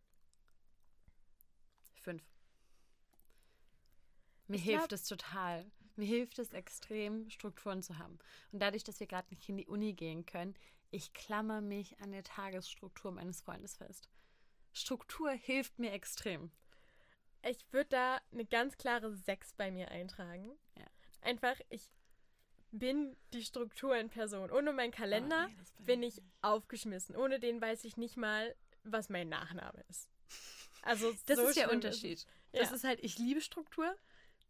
[2.02, 2.24] Fünf.
[4.48, 5.66] Mir Ich hilft es total.
[5.96, 8.20] Mir hilft es extrem, Strukturen zu haben.
[8.52, 10.56] Und dadurch, dass wir gerade nicht in die Uni gehen können,
[10.92, 14.10] ich klammer mich an der Tagesstruktur meines Freundes fest.
[14.74, 16.52] Struktur hilft mir extrem.
[17.44, 20.52] Ich würde da eine ganz klare 6 bei mir eintragen.
[20.78, 20.86] Ja.
[21.22, 21.92] Einfach, ich
[22.72, 24.52] bin die Struktur in Person.
[24.52, 27.16] Ohne meinen Kalender Oh, nee, bin ich ich aufgeschmissen.
[27.16, 30.10] Ohne den weiß ich nicht mal, was mein Nachname ist.
[30.82, 32.26] Also Das so ist der Unterschied.
[32.52, 32.62] Ja.
[32.62, 33.96] Das ist halt, ich liebe Struktur,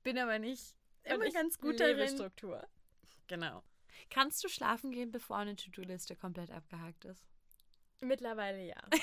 [0.05, 2.07] bin aber nicht immer ganz gut darin.
[2.07, 2.65] Struktur.
[3.27, 3.63] Genau.
[4.09, 7.25] Kannst du schlafen gehen, bevor eine To-Do-Liste komplett abgehakt ist?
[7.99, 8.81] Mittlerweile ja.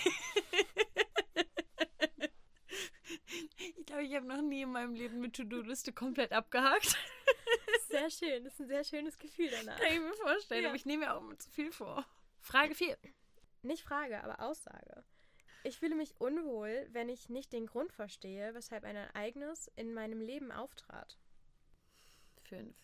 [3.58, 6.96] Ich glaube, ich habe noch nie in meinem Leben eine To-Do-Liste komplett abgehakt.
[7.88, 8.44] Sehr schön.
[8.44, 9.78] Das ist ein sehr schönes Gefühl danach.
[9.78, 10.68] Kann ich mir vorstellen, Ja.
[10.68, 12.06] aber ich nehme mir auch immer zu viel vor.
[12.40, 12.96] Frage 4.
[13.62, 15.04] Nicht Frage, aber Aussage.
[15.64, 20.20] Ich fühle mich unwohl, wenn ich nicht den Grund verstehe, weshalb ein Ereignis in meinem
[20.20, 21.18] Leben auftrat.
[22.48, 22.74] 5.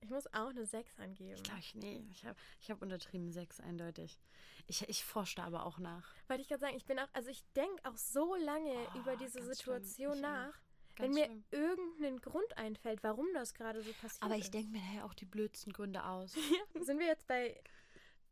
[0.00, 1.34] Ich muss auch eine 6 angeben.
[1.34, 4.18] Ich glaube, ich, nee, ich habe ich hab untertrieben 6 eindeutig.
[4.66, 6.14] Ich, ich forsche da aber auch nach.
[6.28, 9.16] Wollte ich gerade sagen, ich bin auch, also ich denke auch so lange Oh, über
[9.16, 9.42] diese.
[9.42, 10.54] Situation nach,
[10.96, 11.44] wenn mir schlimm.
[11.50, 15.26] irgendein Grund einfällt, warum das gerade so passiert Aber ich denke mir daher auch die
[15.26, 16.34] blödsten Gründe aus.
[16.74, 17.60] Ja, sind wir jetzt bei.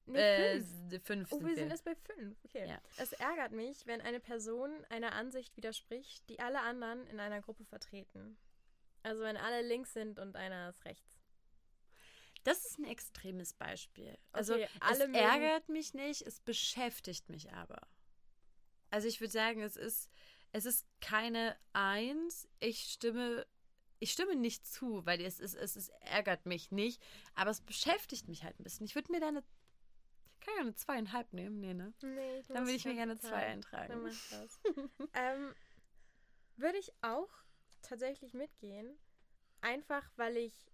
[0.07, 0.61] Nee, äh,
[1.01, 1.29] fünf.
[1.29, 2.37] 5 Oh, wir sind erst bei fünf.
[2.45, 2.69] Okay.
[2.69, 2.81] Ja.
[2.97, 7.65] Es ärgert mich, wenn eine Person einer Ansicht widerspricht, die alle anderen in einer Gruppe
[7.65, 8.39] vertreten.
[9.03, 11.17] Also wenn alle links sind und einer ist rechts.
[12.45, 14.17] Das ist ein extremes Beispiel.
[14.31, 17.89] Also Okay, es ärgert mich nicht, es beschäftigt mich aber.
[18.91, 20.09] Also ich würde sagen, es ist,
[20.53, 22.49] es ist keine Eins.
[22.61, 23.47] Ich stimme,
[23.99, 27.03] ich stimme nicht zu, weil es, ist, es, es ärgert mich nicht,
[27.35, 28.87] aber es beschäftigt mich halt ein bisschen.
[28.87, 29.43] Ich würde mir da eine,
[30.47, 31.93] ich kann ja eine zweieinhalb nehmen, nee, ne?
[32.03, 33.65] Nee, du Dann würde ich mir gerne zwei zahlen.
[33.73, 34.03] Dann eintragen.
[34.03, 34.61] mach das.
[35.15, 35.55] ähm,
[36.57, 37.31] würde ich auch
[37.83, 38.97] tatsächlich mitgehen.
[39.61, 40.73] Einfach, weil ich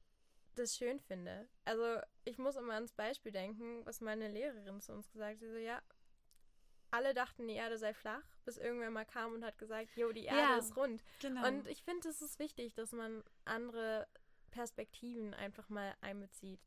[0.57, 1.49] das schön finde.
[1.65, 5.39] Also, ich muss immer ans Beispiel denken, was meine Lehrerin zu uns gesagt hat.
[5.41, 5.81] Sie so, ja,
[6.91, 10.25] alle dachten, die Erde sei flach, bis irgendwer mal kam und hat gesagt, jo, die
[10.25, 10.59] Erde Ja.
[10.59, 11.03] ist rund.
[11.21, 11.47] Genau.
[11.49, 14.07] Und ich finde, es ist wichtig, dass man andere
[14.51, 16.61] Perspektiven einfach mal einbezieht.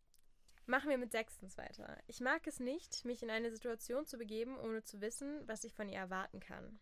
[0.67, 1.97] Machen wir mit sechstens weiter.
[2.07, 5.73] Ich mag es nicht, mich in eine Situation zu begeben, ohne zu wissen, was ich
[5.73, 6.79] von ihr erwarten kann.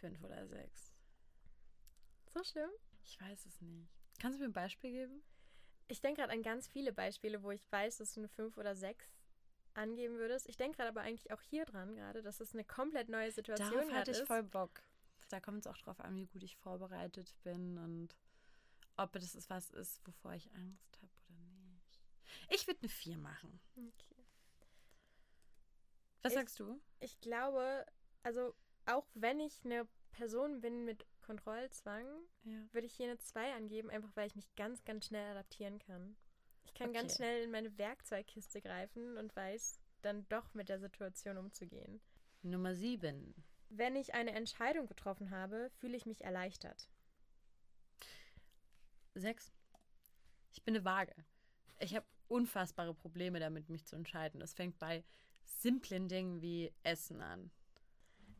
[0.00, 0.92] Fünf oder sechs.
[2.32, 2.70] So schlimm?
[3.02, 3.88] Ich weiß es nicht.
[4.20, 5.22] Kannst du mir ein Beispiel geben?
[5.88, 8.74] Ich denke gerade an ganz viele Beispiele, wo ich weiß, dass du eine 5 oder
[8.74, 9.06] 6
[9.74, 10.48] angeben würdest.
[10.48, 13.70] Ich denke gerade aber eigentlich auch hier dran gerade, dass es eine komplett neue Situation
[13.72, 14.26] Darauf hatte ich ist.
[14.26, 14.82] voll Bock.
[15.28, 18.16] Da kommt es auch drauf an, wie gut ich vorbereitet bin und
[18.96, 21.05] ob das ist was ist, wovor ich Angst habe.
[22.50, 23.60] Ich würde eine 4 machen.
[23.76, 24.24] Okay.
[26.22, 26.80] Was Ich- sagst du?
[27.00, 27.86] Ich glaube,
[28.22, 28.54] also
[28.86, 32.06] auch wenn ich eine Person bin mit Kontrollzwang,
[32.44, 32.72] Ja.
[32.72, 36.16] würde ich hier eine 2 angeben, einfach weil ich mich ganz, ganz schnell adaptieren kann.
[36.64, 37.16] Ich kann ganz Okay.
[37.22, 42.00] schnell in meine Werkzeugkiste greifen und weiß, dann doch mit der Situation umzugehen.
[42.42, 43.34] Nummer sieben.
[43.68, 46.88] Wenn ich eine Entscheidung getroffen habe, fühle ich mich erleichtert.
[49.14, 49.52] Sechs.
[50.52, 51.14] Ich bin eine Waage.
[51.78, 54.40] Ich habe unfassbare Probleme damit, mich zu entscheiden.
[54.40, 55.04] Das fängt bei
[55.44, 57.50] simplen Dingen wie Essen an.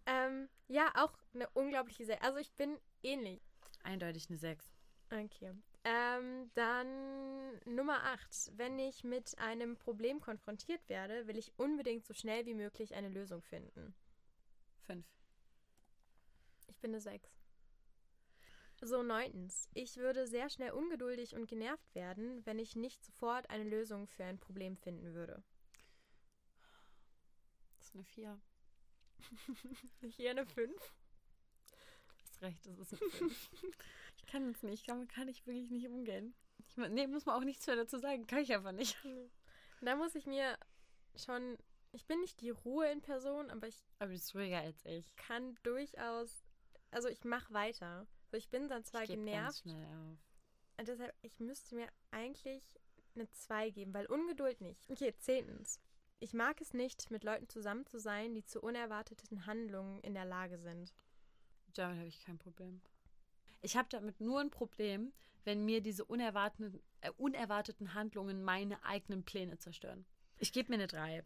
[0.07, 2.22] Ähm, ja, auch eine unglaubliche Sehr.
[2.22, 3.40] Also ich bin ähnlich.
[3.83, 4.72] Eindeutig eine Sechs.
[5.11, 5.53] Okay.
[5.85, 8.53] Ähm, dann Nummer 8.
[8.57, 13.09] Wenn ich mit einem Problem konfrontiert werde, will ich unbedingt so schnell wie möglich eine
[13.09, 13.94] Lösung finden.
[14.81, 15.07] Fünf.
[16.66, 17.31] Ich bin eine 6.
[18.82, 19.68] So, neuntens.
[19.74, 24.24] Ich würde sehr schnell ungeduldig und genervt werden, wenn ich nicht sofort eine Lösung für
[24.24, 25.42] ein Problem finden würde.
[27.78, 28.38] Das ist eine Vier.
[30.16, 30.94] Hier eine 5.
[32.22, 33.50] Hast recht, das ist eine Fünf.
[34.16, 34.88] ich kann es nicht.
[34.88, 36.34] Damit kann ich wirklich nicht umgehen.
[36.58, 38.26] Ich, nee, muss man auch nichts mehr dazu sagen.
[38.26, 38.96] Kann ich einfach nicht.
[39.82, 40.58] Da muss ich mir
[41.16, 41.58] schon.
[41.92, 45.14] Ich bin nicht die Ruhe in Person, aber ich Aber du bist ruhiger als ich.
[45.16, 46.46] kann durchaus.
[46.90, 48.06] Also ich mache weiter.
[48.37, 49.59] So, ich bin dann zwar ich geb ganz genervt.
[49.62, 50.18] schnell auf.
[50.79, 52.62] Und deshalb, ich müsste mir eigentlich
[53.14, 54.90] eine 2 geben, weil Ungeduld nicht.
[54.90, 55.81] Okay, zehntens.
[56.18, 60.27] Ich mag es nicht, mit Leuten zusammen zu sein, die zu unerwarteten Handlungen in der
[60.27, 60.92] Lage sind.
[61.72, 62.83] Damit habe ich kein Problem.
[63.62, 69.25] Ich habe damit nur ein Problem, wenn mir diese unerwarteten, äh, unerwarteten Handlungen meine eigenen
[69.25, 70.05] Pläne zerstören.
[70.37, 71.25] Ich gebe mir eine 3.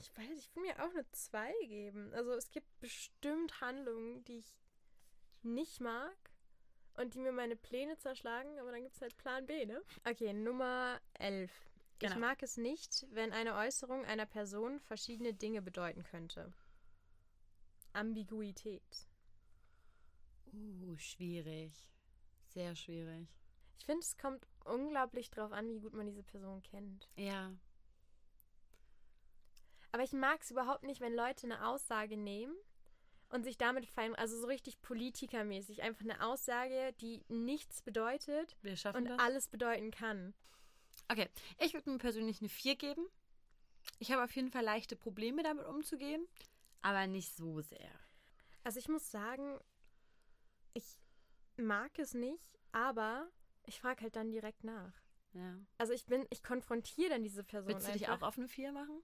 [0.00, 2.12] Ich weiß, ich will mir auch eine 2 geben.
[2.12, 4.61] Also es gibt bestimmt Handlungen, die ich
[5.44, 6.16] nicht mag
[6.94, 9.82] und die mir meine Pläne zerschlagen, aber dann gibt es halt Plan B, ne?
[10.04, 11.50] Okay, Nummer 11.
[12.00, 12.18] Ich Genau.
[12.18, 16.52] mag es nicht, wenn eine Äußerung einer Person verschiedene Dinge bedeuten könnte.
[17.92, 19.06] Ambiguität.
[20.52, 21.72] Uh, schwierig.
[22.48, 23.28] Sehr schwierig.
[23.78, 27.08] Ich finde, es kommt unglaublich drauf an, wie gut man diese Person kennt.
[27.16, 27.52] Ja.
[29.92, 32.54] Aber ich mag es überhaupt nicht, wenn Leute eine Aussage nehmen
[33.32, 38.76] und sich damit fein, also so richtig politikermäßig, einfach eine Aussage, die nichts bedeutet Wir
[38.76, 39.18] schaffen und das.
[39.18, 40.34] alles bedeuten kann.
[41.10, 43.06] Okay, ich würde mir persönlich eine 4 geben.
[43.98, 46.26] Ich habe auf jeden Fall leichte Probleme damit umzugehen,
[46.82, 47.90] aber nicht so sehr.
[48.64, 49.58] Also ich muss sagen,
[50.74, 50.98] ich
[51.56, 53.28] mag es nicht, aber
[53.64, 54.92] ich frage halt dann direkt nach.
[55.32, 55.58] Ja.
[55.78, 57.72] Also ich bin, ich konfrontiere dann diese Person.
[57.72, 58.26] Willst du dich einfach.
[58.26, 59.02] auch auf eine 4 machen?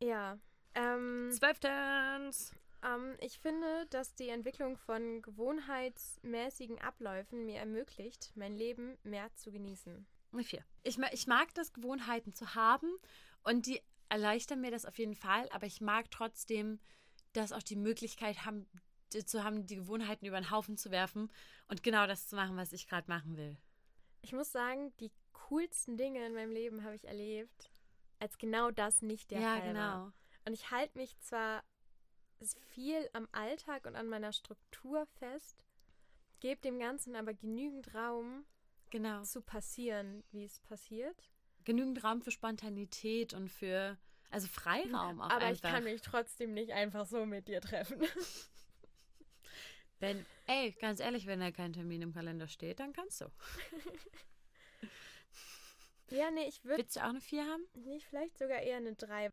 [0.00, 0.38] Ja.
[0.74, 2.52] Ähm, Zwölftens!
[2.82, 9.50] Ähm, ich finde, dass die Entwicklung von gewohnheitsmäßigen Abläufen mir ermöglicht, mein Leben mehr zu
[9.50, 10.06] genießen.
[10.36, 10.64] 4.
[10.82, 12.88] Ich, ich mag das, Gewohnheiten zu haben
[13.44, 16.78] und die erleichtern mir das auf jeden Fall, aber ich mag trotzdem,
[17.32, 18.66] dass auch die Möglichkeit haben,
[19.24, 21.30] zu haben, die Gewohnheiten über den Haufen zu werfen
[21.68, 23.56] und genau das zu machen, was ich gerade machen will.
[24.20, 27.70] Ich muss sagen, die coolsten Dinge in meinem Leben habe ich erlebt,
[28.18, 29.80] als genau das nicht der ja, Fall genau.
[29.80, 30.12] war.
[30.44, 31.62] Und ich halte mich zwar
[32.70, 35.56] viel am Alltag und an meiner Struktur fest,
[36.40, 38.44] gebe dem Ganzen aber genügend Raum
[38.90, 39.22] Genau.
[39.22, 41.28] zu passieren, wie es passiert.
[41.64, 43.98] Genügend Raum für Spontanität und für,
[44.30, 45.68] also Freiraum auch aber einfach.
[45.68, 48.00] ich kann mich trotzdem nicht einfach so mit dir treffen.
[50.00, 53.26] Wenn, ey, ganz ehrlich, wenn da kein Termin im Kalender steht, dann kannst du.
[56.10, 57.64] ja, nee, ich würde Willst du auch eine 4 haben?
[57.74, 59.30] nee, vielleicht sogar eher eine 3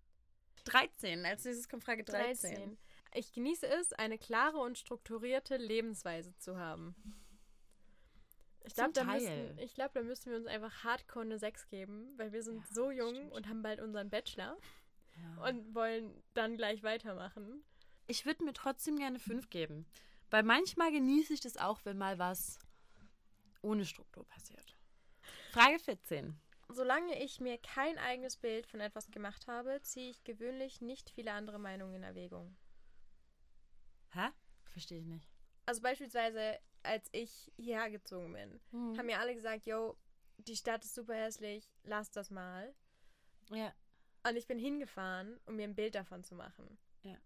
[0.65, 1.26] 13.
[1.26, 2.56] Als nächstes kommt Frage 13.
[2.56, 2.78] 13.
[3.15, 6.95] Ich genieße es, eine klare und strukturierte Lebensweise zu haben.
[8.65, 9.15] Ich glaube, da,
[9.58, 12.73] ich glaub, da müssten wir uns einfach hardcore eine 6 geben, weil wir sind Ja,
[12.73, 13.32] so jung stimmt.
[13.32, 14.58] und haben bald unseren Bachelor
[15.21, 15.47] Ja.
[15.49, 17.63] und wollen dann gleich weitermachen.
[18.08, 19.86] Ich würde mir trotzdem gerne 5 geben.
[20.32, 22.60] Weil manchmal genieße ich das auch, wenn mal was
[23.62, 24.75] ohne Struktur passiert.
[25.51, 26.36] Frage 14.
[26.69, 31.32] Solange ich mir kein eigenes Bild von etwas gemacht habe, ziehe ich gewöhnlich nicht viele
[31.32, 32.58] andere Meinungen in Erwägung.
[34.15, 34.30] Hä?
[34.65, 35.30] Verstehe ich nicht.
[35.65, 38.97] Also beispielsweise, als ich hierher gezogen bin, Hm.
[38.97, 39.97] haben mir alle gesagt, yo,
[40.38, 42.73] die Stadt ist super hässlich, lass das mal.
[43.49, 43.73] Ja.
[44.28, 46.78] Und ich bin hingefahren, um mir ein Bild davon zu machen.
[47.04, 47.17] Ja.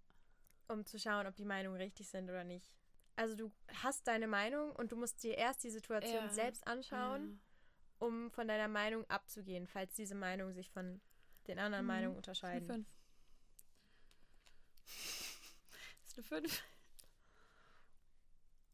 [0.67, 2.75] Um zu schauen, ob die Meinungen richtig sind oder nicht.
[3.15, 3.51] Also du
[3.83, 6.29] hast deine Meinung und du musst dir erst die Situation Ja.
[6.29, 7.41] selbst anschauen,
[7.99, 11.01] um von deiner Meinung abzugehen, falls diese Meinungen sich von
[11.47, 11.87] den anderen Mhm.
[11.87, 12.67] Meinungen Eine unterscheiden.
[12.67, 12.87] 5.
[16.05, 16.63] Ist eine 5.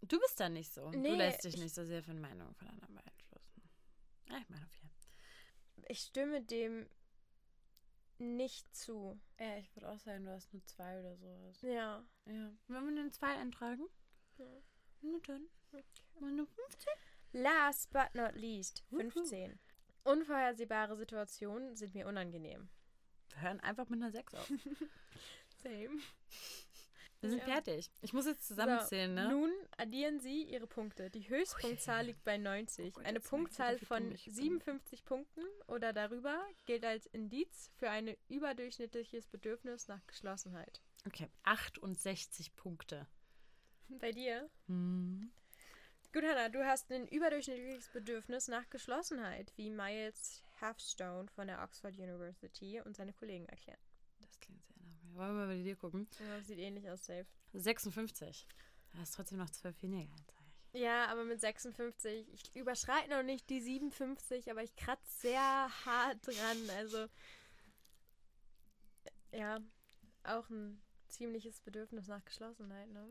[0.08, 0.90] Du bist da nicht so.
[0.92, 3.70] Nee, du lässt dich ich- nicht so sehr von Meinungen von anderen beeinflussen.
[4.30, 4.90] Ja, ich meine 4.
[5.88, 6.88] Ich stimme dem
[8.18, 9.20] nicht zu.
[9.40, 11.62] Ja, ich würde auch sagen, du hast nur 2 oder sowas.
[11.62, 12.06] Ja.
[12.26, 12.52] Ja.
[12.68, 13.86] Wollen wir eine 2 eintragen?
[14.38, 14.46] Ja.
[15.02, 15.48] Na dann.
[16.20, 16.94] Mal eine 15.
[17.34, 19.10] Last but not least, Wuhu.
[19.10, 19.60] 15.
[20.06, 22.70] Unvorhersehbare Situationen sind mir unangenehm.
[23.34, 24.48] wir hören einfach mit einer 6 auf.
[25.64, 26.00] Same.
[27.26, 27.54] Wir sind Ja.
[27.54, 27.90] fertig.
[28.02, 29.30] Ich muss jetzt zusammenzählen, so, ne?
[29.30, 31.10] Nun addieren Sie Ihre Punkte.
[31.10, 32.88] Die Höchstpunktzahl liegt bei 90.
[32.88, 34.34] Oh Gott, eine Punktzahl von ich bin.
[34.34, 40.82] 57 Punkten oder darüber gilt als Indiz für ein überdurchschnittliches Bedürfnis nach Geschlossenheit.
[41.06, 43.08] Okay, 68 Punkte.
[43.90, 44.50] Bei dir?
[44.68, 45.32] Hm.
[46.14, 51.94] Gut, Hannah, du hast ein überdurchschnittliches Bedürfnis nach Geschlossenheit, wie Miles Halfstone von der Oxford
[51.98, 53.78] University und seine Kollegen erklären.
[54.22, 55.05] Das klingt sehr nach mir.
[55.16, 56.08] Wollen wir mal bei dir gucken?
[56.20, 57.26] Ja, sieht ähnlich aus, safe.
[57.54, 58.46] 56.
[58.92, 60.82] Das ist trotzdem noch 12 weniger als ich.
[60.82, 66.28] Ja, aber mit 56, ich überschreite noch nicht die 57, aber ich kratze sehr hart
[66.28, 66.70] dran.
[66.78, 67.08] Also,
[69.32, 69.60] ja,
[70.24, 73.08] auch ein ziemliches Bedürfnis nach Geschlossenheit, ne?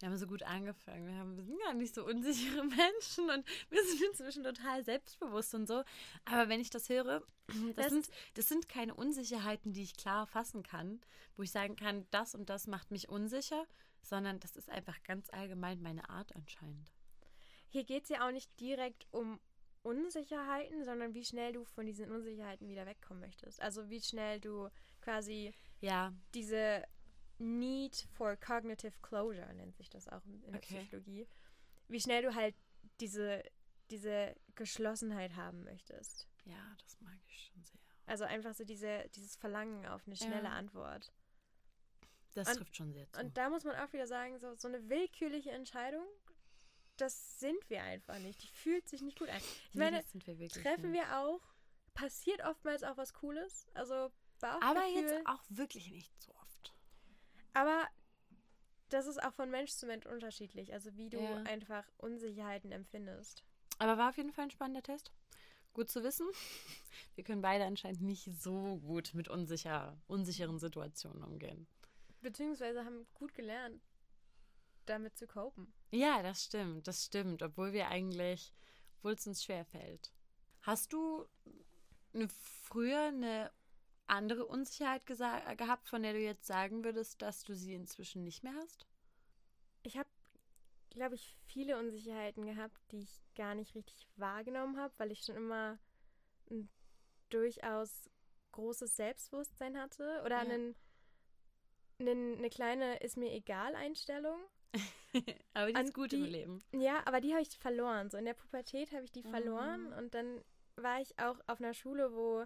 [0.00, 1.06] Wir haben so gut angefangen.
[1.06, 5.54] Wir, haben, wir sind gar nicht so unsichere Menschen und wir sind inzwischen total selbstbewusst
[5.54, 5.82] und so.
[6.24, 7.22] Aber wenn ich das höre,
[7.76, 11.00] das, Das sind, das sind keine Unsicherheiten, die ich klar fassen kann,
[11.36, 13.66] wo ich sagen kann, das und das macht mich unsicher,
[14.02, 16.92] sondern das ist einfach ganz allgemein meine Art anscheinend.
[17.68, 19.38] Hier geht es ja auch nicht direkt um
[19.82, 23.60] Unsicherheiten, sondern wie schnell du von diesen Unsicherheiten wieder wegkommen möchtest.
[23.60, 24.68] Also wie schnell du
[25.00, 26.84] quasi Ja, diese
[27.40, 30.78] Need for Cognitive Closure, nennt sich das auch in der Okay.
[30.80, 31.26] Psychologie,
[31.88, 32.54] wie schnell du halt
[33.00, 33.42] diese,
[33.90, 36.28] diese Geschlossenheit haben möchtest.
[36.44, 37.80] ja, das mag ich schon sehr.
[38.06, 40.52] Also einfach so diese, dieses Verlangen auf eine schnelle Ja.
[40.52, 41.12] Antwort.
[42.34, 43.20] Das Und- trifft schon sehr zu.
[43.20, 46.06] Und da muss man auch wieder sagen, so, so eine willkürliche Entscheidung,
[46.96, 48.42] das sind wir einfach nicht.
[48.42, 49.38] Die fühlt sich nicht gut an.
[49.38, 51.00] Ich Nee, meine, wir treffen nicht.
[51.00, 51.40] wir auch,
[51.94, 53.66] passiert oftmals auch was Cooles.
[53.74, 54.10] Also.
[54.42, 56.32] Aber jetzt auch wirklich nicht so.
[57.52, 57.86] Aber
[58.88, 60.72] das ist auch von Mensch zu Mensch unterschiedlich.
[60.72, 61.42] Also wie du Ja.
[61.44, 63.44] einfach Unsicherheiten empfindest.
[63.78, 65.12] Aber war auf jeden Fall ein spannender Test.
[65.72, 66.26] Gut zu wissen.
[67.14, 71.66] Wir können beide anscheinend nicht so gut mit unsicher, unsicheren Situationen umgehen.
[72.20, 73.80] Beziehungsweise haben gut gelernt,
[74.86, 75.72] damit zu copen.
[75.92, 77.42] Ja, das stimmt, das stimmt.
[77.42, 78.52] Obwohl wir eigentlich,
[78.98, 80.12] obwohl es uns schwer fällt.
[80.62, 81.26] Hast du
[82.12, 83.50] eine, früher eine
[84.10, 88.42] andere Unsicherheit gesa- gehabt, von der du jetzt sagen würdest, dass du sie inzwischen nicht
[88.42, 88.86] mehr hast?
[89.82, 90.08] Ich habe,
[90.90, 95.36] glaube ich, viele Unsicherheiten gehabt, die ich gar nicht richtig wahrgenommen habe, weil ich schon
[95.36, 95.78] immer
[96.50, 96.68] ein
[97.30, 98.10] durchaus
[98.52, 100.40] großes Selbstbewusstsein hatte oder Ja.
[100.42, 100.74] einen,
[101.98, 104.38] einen, eine kleine ist mir egal Einstellung.
[105.54, 106.62] Aber die ist gut die- im Leben.
[106.72, 108.08] Ja, aber die habe ich verloren.
[108.10, 109.92] So in der Pubertät habe ich die verloren Mhm.
[109.98, 110.44] und dann
[110.76, 112.44] war ich auch auf einer Schule, wo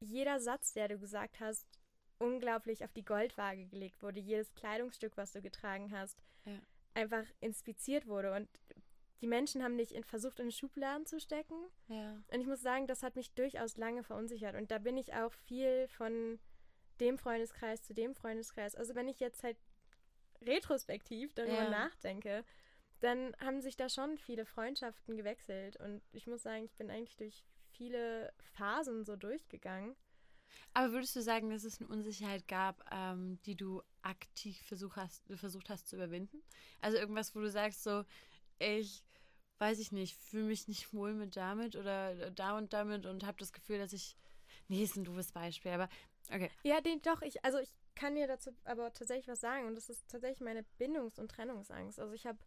[0.00, 1.66] jeder Satz, der du gesagt hast,
[2.18, 4.20] unglaublich auf die Goldwaage gelegt wurde.
[4.20, 6.58] Jedes Kleidungsstück, was du getragen hast, Ja.
[6.94, 8.48] einfach inspiziert wurde und
[9.20, 11.56] die Menschen haben dich in, versucht, in Schubladen zu stecken.
[11.88, 12.22] Ja.
[12.32, 14.54] Und ich muss sagen, das hat mich durchaus lange verunsichert.
[14.54, 16.38] Und da bin ich auch viel von
[17.00, 18.74] dem Freundeskreis zu dem Freundeskreis.
[18.74, 19.56] Also wenn ich jetzt halt
[20.42, 21.70] retrospektiv darüber Ja.
[21.70, 22.44] nachdenke,
[23.00, 25.76] dann haben sich da schon viele Freundschaften gewechselt.
[25.76, 27.42] Und ich muss sagen, ich bin eigentlich durch
[27.76, 29.94] viele Phasen so durchgegangen.
[30.74, 35.22] Aber würdest du sagen, dass es eine Unsicherheit gab, ähm, die du aktiv versuch hast,
[35.36, 36.42] versucht hast zu überwinden?
[36.80, 38.04] Also irgendwas, wo du sagst, so,
[38.58, 39.02] ich
[39.58, 43.38] weiß ich nicht, fühle mich nicht wohl mit damit oder da und damit und habe
[43.38, 44.16] das Gefühl, dass ich.
[44.68, 45.88] Nee, ist ein doofes Beispiel, aber
[46.28, 46.50] okay.
[46.62, 49.66] Ja, den doch, ich, also ich kann dir dazu aber tatsächlich was sagen.
[49.66, 51.98] Und das ist tatsächlich meine Bindungs- und Trennungsangst.
[52.00, 52.38] Also ich habe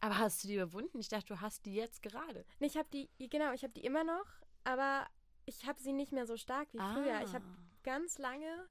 [0.00, 0.98] Aber hast du die überwunden?
[1.00, 2.44] Ich dachte, du hast die jetzt gerade.
[2.60, 4.26] Nee, ich habe die, genau, ich habe die immer noch,
[4.64, 5.06] aber
[5.46, 7.20] ich habe sie nicht mehr so stark wie früher.
[7.22, 7.56] Ich habe Ah.
[7.82, 8.66] ganz lange,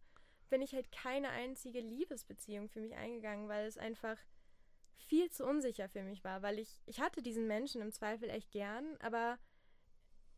[0.50, 4.18] bin ich halt keine einzige Liebesbeziehung für mich eingegangen, weil es einfach
[4.98, 8.52] viel zu unsicher für mich war, weil ich, ich hatte diesen Menschen im Zweifel echt
[8.52, 9.38] gern, aber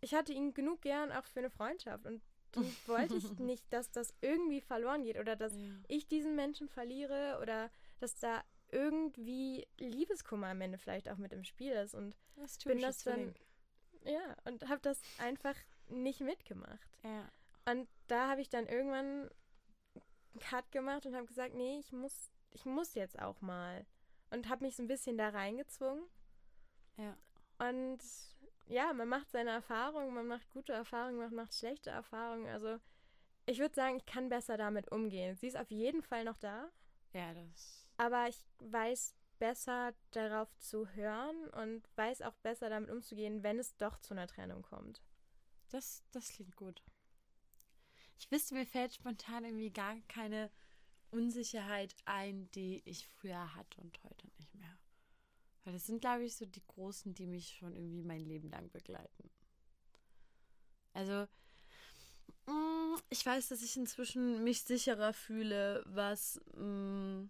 [0.01, 2.21] ich hatte ihn genug gern auch für eine Freundschaft und
[2.87, 5.59] wollte ich nicht, dass das irgendwie verloren geht oder dass Ja.
[5.87, 11.43] ich diesen Menschen verliere oder dass da irgendwie Liebeskummer am Ende vielleicht auch mit im
[11.43, 13.33] Spiel ist und Das bin das dann.
[14.05, 15.55] Ja und habe das einfach
[15.89, 17.29] nicht mitgemacht Ja.
[17.71, 19.29] und da habe ich dann irgendwann
[19.95, 23.85] einen Cut gemacht und habe gesagt nee ich muss ich muss jetzt auch mal
[24.31, 26.03] und habe mich so ein bisschen da reingezwungen
[26.97, 27.15] Ja.
[27.59, 27.99] und
[28.67, 32.79] ja man macht seine Erfahrungen man macht gute Erfahrungen man macht schlechte Erfahrungen also
[33.45, 36.69] ich würde sagen ich kann besser damit umgehen sie ist auf jeden Fall noch da
[37.13, 37.85] Ja, das.
[37.97, 43.75] aber ich weiß besser darauf zu hören und weiß auch besser damit umzugehen, wenn es
[43.77, 45.01] doch zu einer Trennung kommt.
[45.69, 46.83] Das, das klingt gut.
[48.17, 50.49] Ich wüsste, mir fällt spontan irgendwie gar keine
[51.11, 54.77] Unsicherheit ein, die ich früher hatte und heute nicht mehr.
[55.63, 58.69] Weil das sind, glaube ich, so die großen, die mich schon irgendwie mein Leben lang
[58.71, 59.29] begleiten.
[60.93, 61.27] Also,
[62.47, 67.25] Mm, Ich weiß, dass ich inzwischen mich sicherer fühle, was, mm,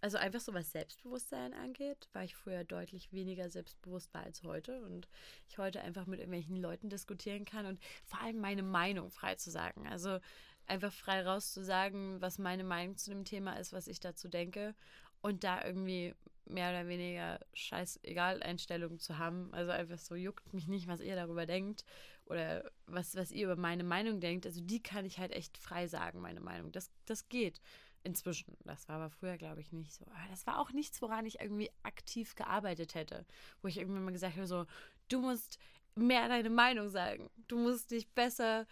[0.00, 4.82] also einfach so was Selbstbewusstsein angeht, weil ich früher deutlich weniger selbstbewusst war als heute
[4.82, 5.08] und
[5.48, 9.50] ich heute einfach mit irgendwelchen Leuten diskutieren kann und vor allem meine Meinung frei zu
[9.50, 9.86] sagen.
[9.86, 10.18] Also
[10.66, 14.74] einfach frei rauszusagen, was meine Meinung zu dem Thema ist, was ich dazu denke
[15.20, 16.14] und da irgendwie
[16.46, 19.52] mehr oder weniger scheißegal Einstellungen zu haben.
[19.52, 21.84] Also einfach so juckt mich nicht, was ihr darüber denkt
[22.26, 24.46] oder was, was ihr über meine Meinung denkt.
[24.46, 26.72] Also die kann ich halt echt frei sagen, meine Meinung.
[26.72, 27.60] Das, das geht
[28.02, 28.56] inzwischen.
[28.64, 30.04] Das war aber früher, glaube ich, nicht so.
[30.06, 33.26] Aber das war auch nichts, woran ich irgendwie aktiv gearbeitet hätte.
[33.62, 34.66] Wo ich irgendwann mal gesagt habe, so,
[35.08, 35.58] du musst
[35.94, 37.30] mehr deine Meinung sagen.
[37.48, 38.66] Du musst dich besser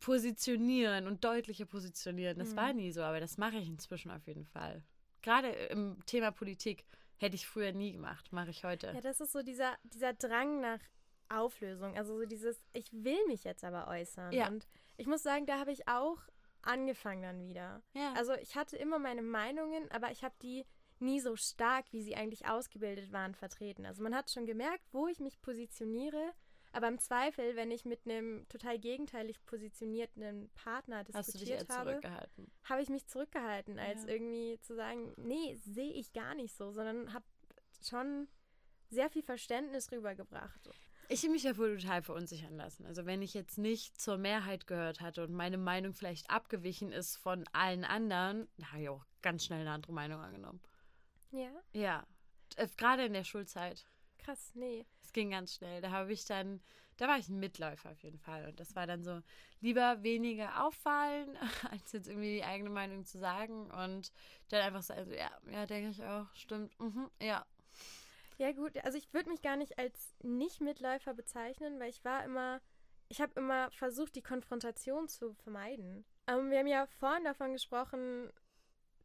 [0.00, 2.38] positionieren und deutlicher positionieren.
[2.38, 2.56] Das Mhm.
[2.56, 4.82] war nie so, aber das mache ich inzwischen auf jeden Fall.
[5.22, 6.84] Gerade im Thema Politik
[7.18, 8.88] hätte ich früher nie gemacht, mache ich heute.
[8.94, 10.80] Ja, das ist so dieser, dieser Drang nach
[11.28, 11.96] Auflösung.
[11.96, 14.32] Also so dieses, ich will mich jetzt aber äußern.
[14.32, 14.48] Ja.
[14.48, 16.18] Und ich muss sagen, da habe ich auch
[16.66, 17.82] angefangen dann wieder.
[17.94, 18.12] Ja.
[18.14, 20.66] Also ich hatte immer meine Meinungen, aber ich habe die
[20.98, 23.84] nie so stark, wie sie eigentlich ausgebildet waren, vertreten.
[23.84, 26.32] Also man hat schon gemerkt, wo ich mich positioniere,
[26.72, 32.00] aber im Zweifel, wenn ich mit einem total gegenteilig positionierten Partner diskutiert habe,
[32.64, 34.08] habe ich mich zurückgehalten, als Ja.
[34.10, 37.24] irgendwie zu sagen, nee, sehe ich gar nicht so, sondern habe
[37.82, 38.28] schon
[38.88, 40.68] sehr viel Verständnis rübergebracht.
[41.08, 42.84] Ich habe mich ja wohl total verunsichern lassen.
[42.86, 47.16] Also wenn ich jetzt nicht zur Mehrheit gehört hatte und meine Meinung vielleicht abgewichen ist
[47.16, 50.60] von allen anderen, da habe ich auch ganz schnell eine andere Meinung angenommen.
[51.30, 52.06] Ja, Ja,
[52.56, 53.86] äh, gerade in der Schulzeit.
[54.18, 54.84] krass, nee.
[55.02, 55.80] Es ging ganz schnell.
[55.80, 56.60] Da habe ich dann,
[56.96, 58.46] da war ich ein Mitläufer auf jeden Fall.
[58.48, 59.20] Und das war dann so,
[59.60, 61.36] lieber weniger auffallen,
[61.70, 63.70] als jetzt irgendwie die eigene Meinung zu sagen.
[63.70, 64.10] Und
[64.48, 67.44] dann einfach so, also, ja, ja, denke ich auch, stimmt, mhm, ja.
[68.38, 72.60] Ja gut, also ich würde mich gar nicht als Nicht-Mitläufer bezeichnen, weil ich war immer,
[73.08, 76.04] ich habe immer versucht, die Konfrontation zu vermeiden.
[76.26, 78.30] Ähm, wir haben ja vorhin davon gesprochen,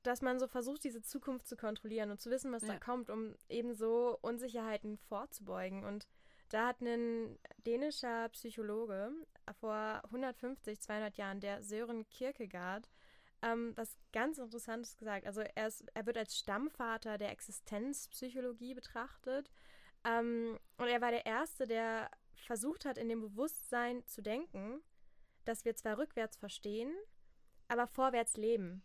[0.03, 2.79] dass man so versucht, diese Zukunft zu kontrollieren und zu wissen, was da Ja.
[2.79, 5.85] kommt, um eben so Unsicherheiten vorzubeugen.
[5.85, 6.07] Und
[6.49, 9.11] da hat ein dänischer Psychologe
[9.59, 12.89] vor 150, 200 Jahren, der Sören Kierkegaard,
[13.41, 15.25] ähm, was ganz Interessantes gesagt.
[15.25, 19.51] Also er, ist, er wird als Stammvater der Existenzpsychologie betrachtet.
[20.03, 24.81] Ähm, und er war der Erste, der versucht hat, in dem Bewusstsein zu denken,
[25.45, 26.93] dass wir zwar rückwärts verstehen,
[27.67, 28.83] aber vorwärts leben.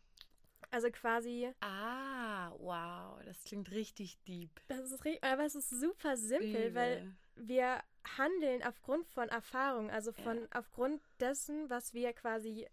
[0.70, 4.50] Also quasi, Ah, wow, das klingt richtig deep.
[4.68, 7.16] das ist, ri- aber es ist super simpel, weil Übel.
[7.48, 7.82] wir
[8.18, 12.66] handeln aufgrund von Erfahrung, also von aufgrund dessen, was wir quasi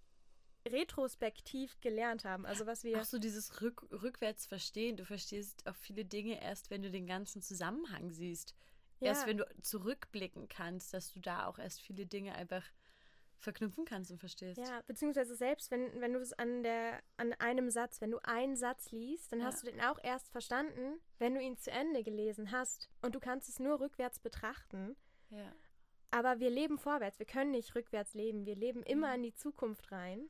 [0.66, 2.46] retrospektiv gelernt haben.
[2.46, 3.00] Also was wir.
[3.00, 4.98] Auch so dieses Rück rückwärts verstehen.
[4.98, 8.56] Du verstehst auch viele Dinge erst, wenn du den ganzen Zusammenhang siehst.
[9.00, 9.28] Erst Ja.
[9.28, 12.64] wenn du zurückblicken kannst, dass du da auch erst viele Dinge einfach
[13.38, 14.58] verknüpfen kannst und verstehst.
[14.58, 18.56] Ja, beziehungsweise selbst wenn, wenn du es an der an einem Satz, wenn du einen
[18.56, 19.48] Satz liest, dann Ja.
[19.48, 22.90] hast du den auch erst verstanden, wenn du ihn zu Ende gelesen hast.
[23.02, 24.96] Und du kannst es nur rückwärts betrachten.
[25.30, 25.52] ja.
[26.12, 28.46] Aber wir leben vorwärts, wir können nicht rückwärts leben.
[28.46, 30.30] Wir leben immer in die Zukunft rein.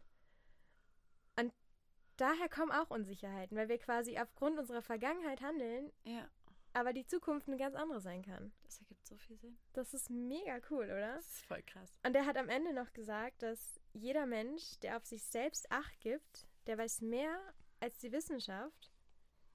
[2.17, 6.27] Daher kommen auch Unsicherheiten, weil wir quasi aufgrund unserer Vergangenheit handeln, ja.
[6.73, 8.51] aber die Zukunft eine ganz andere sein kann.
[8.63, 9.57] Das ergibt so viel Sinn.
[9.73, 11.15] Das ist mega cool, oder?
[11.15, 11.99] Das ist voll krass.
[12.05, 15.99] Und er hat am Ende noch gesagt, dass jeder Mensch, der auf sich selbst Acht
[16.01, 17.39] gibt, der weiß mehr
[17.79, 18.91] als die Wissenschaft,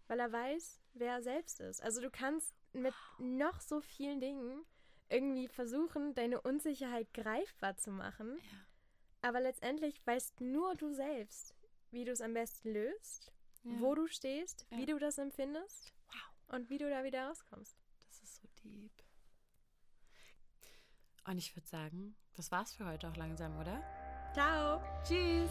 [0.09, 1.83] weil er weiß, wer er selbst ist.
[1.83, 4.65] Also du kannst mit noch so vielen Dingen
[5.09, 8.59] irgendwie versuchen, deine Unsicherheit greifbar zu machen, Ja.
[9.29, 11.55] aber letztendlich weißt nur du selbst,
[11.91, 13.33] wie du es am besten löst,
[13.65, 13.81] Ja.
[13.81, 14.79] wo du stehst, Ja.
[14.79, 16.57] wie du das empfindest Wow.
[16.57, 17.77] und wie du da wieder rauskommst.
[18.09, 18.93] Das ist so deep.
[21.27, 23.83] Und ich würde sagen, das war's für heute auch langsam, oder?
[24.33, 24.81] Ciao!
[25.05, 25.51] Tschüss!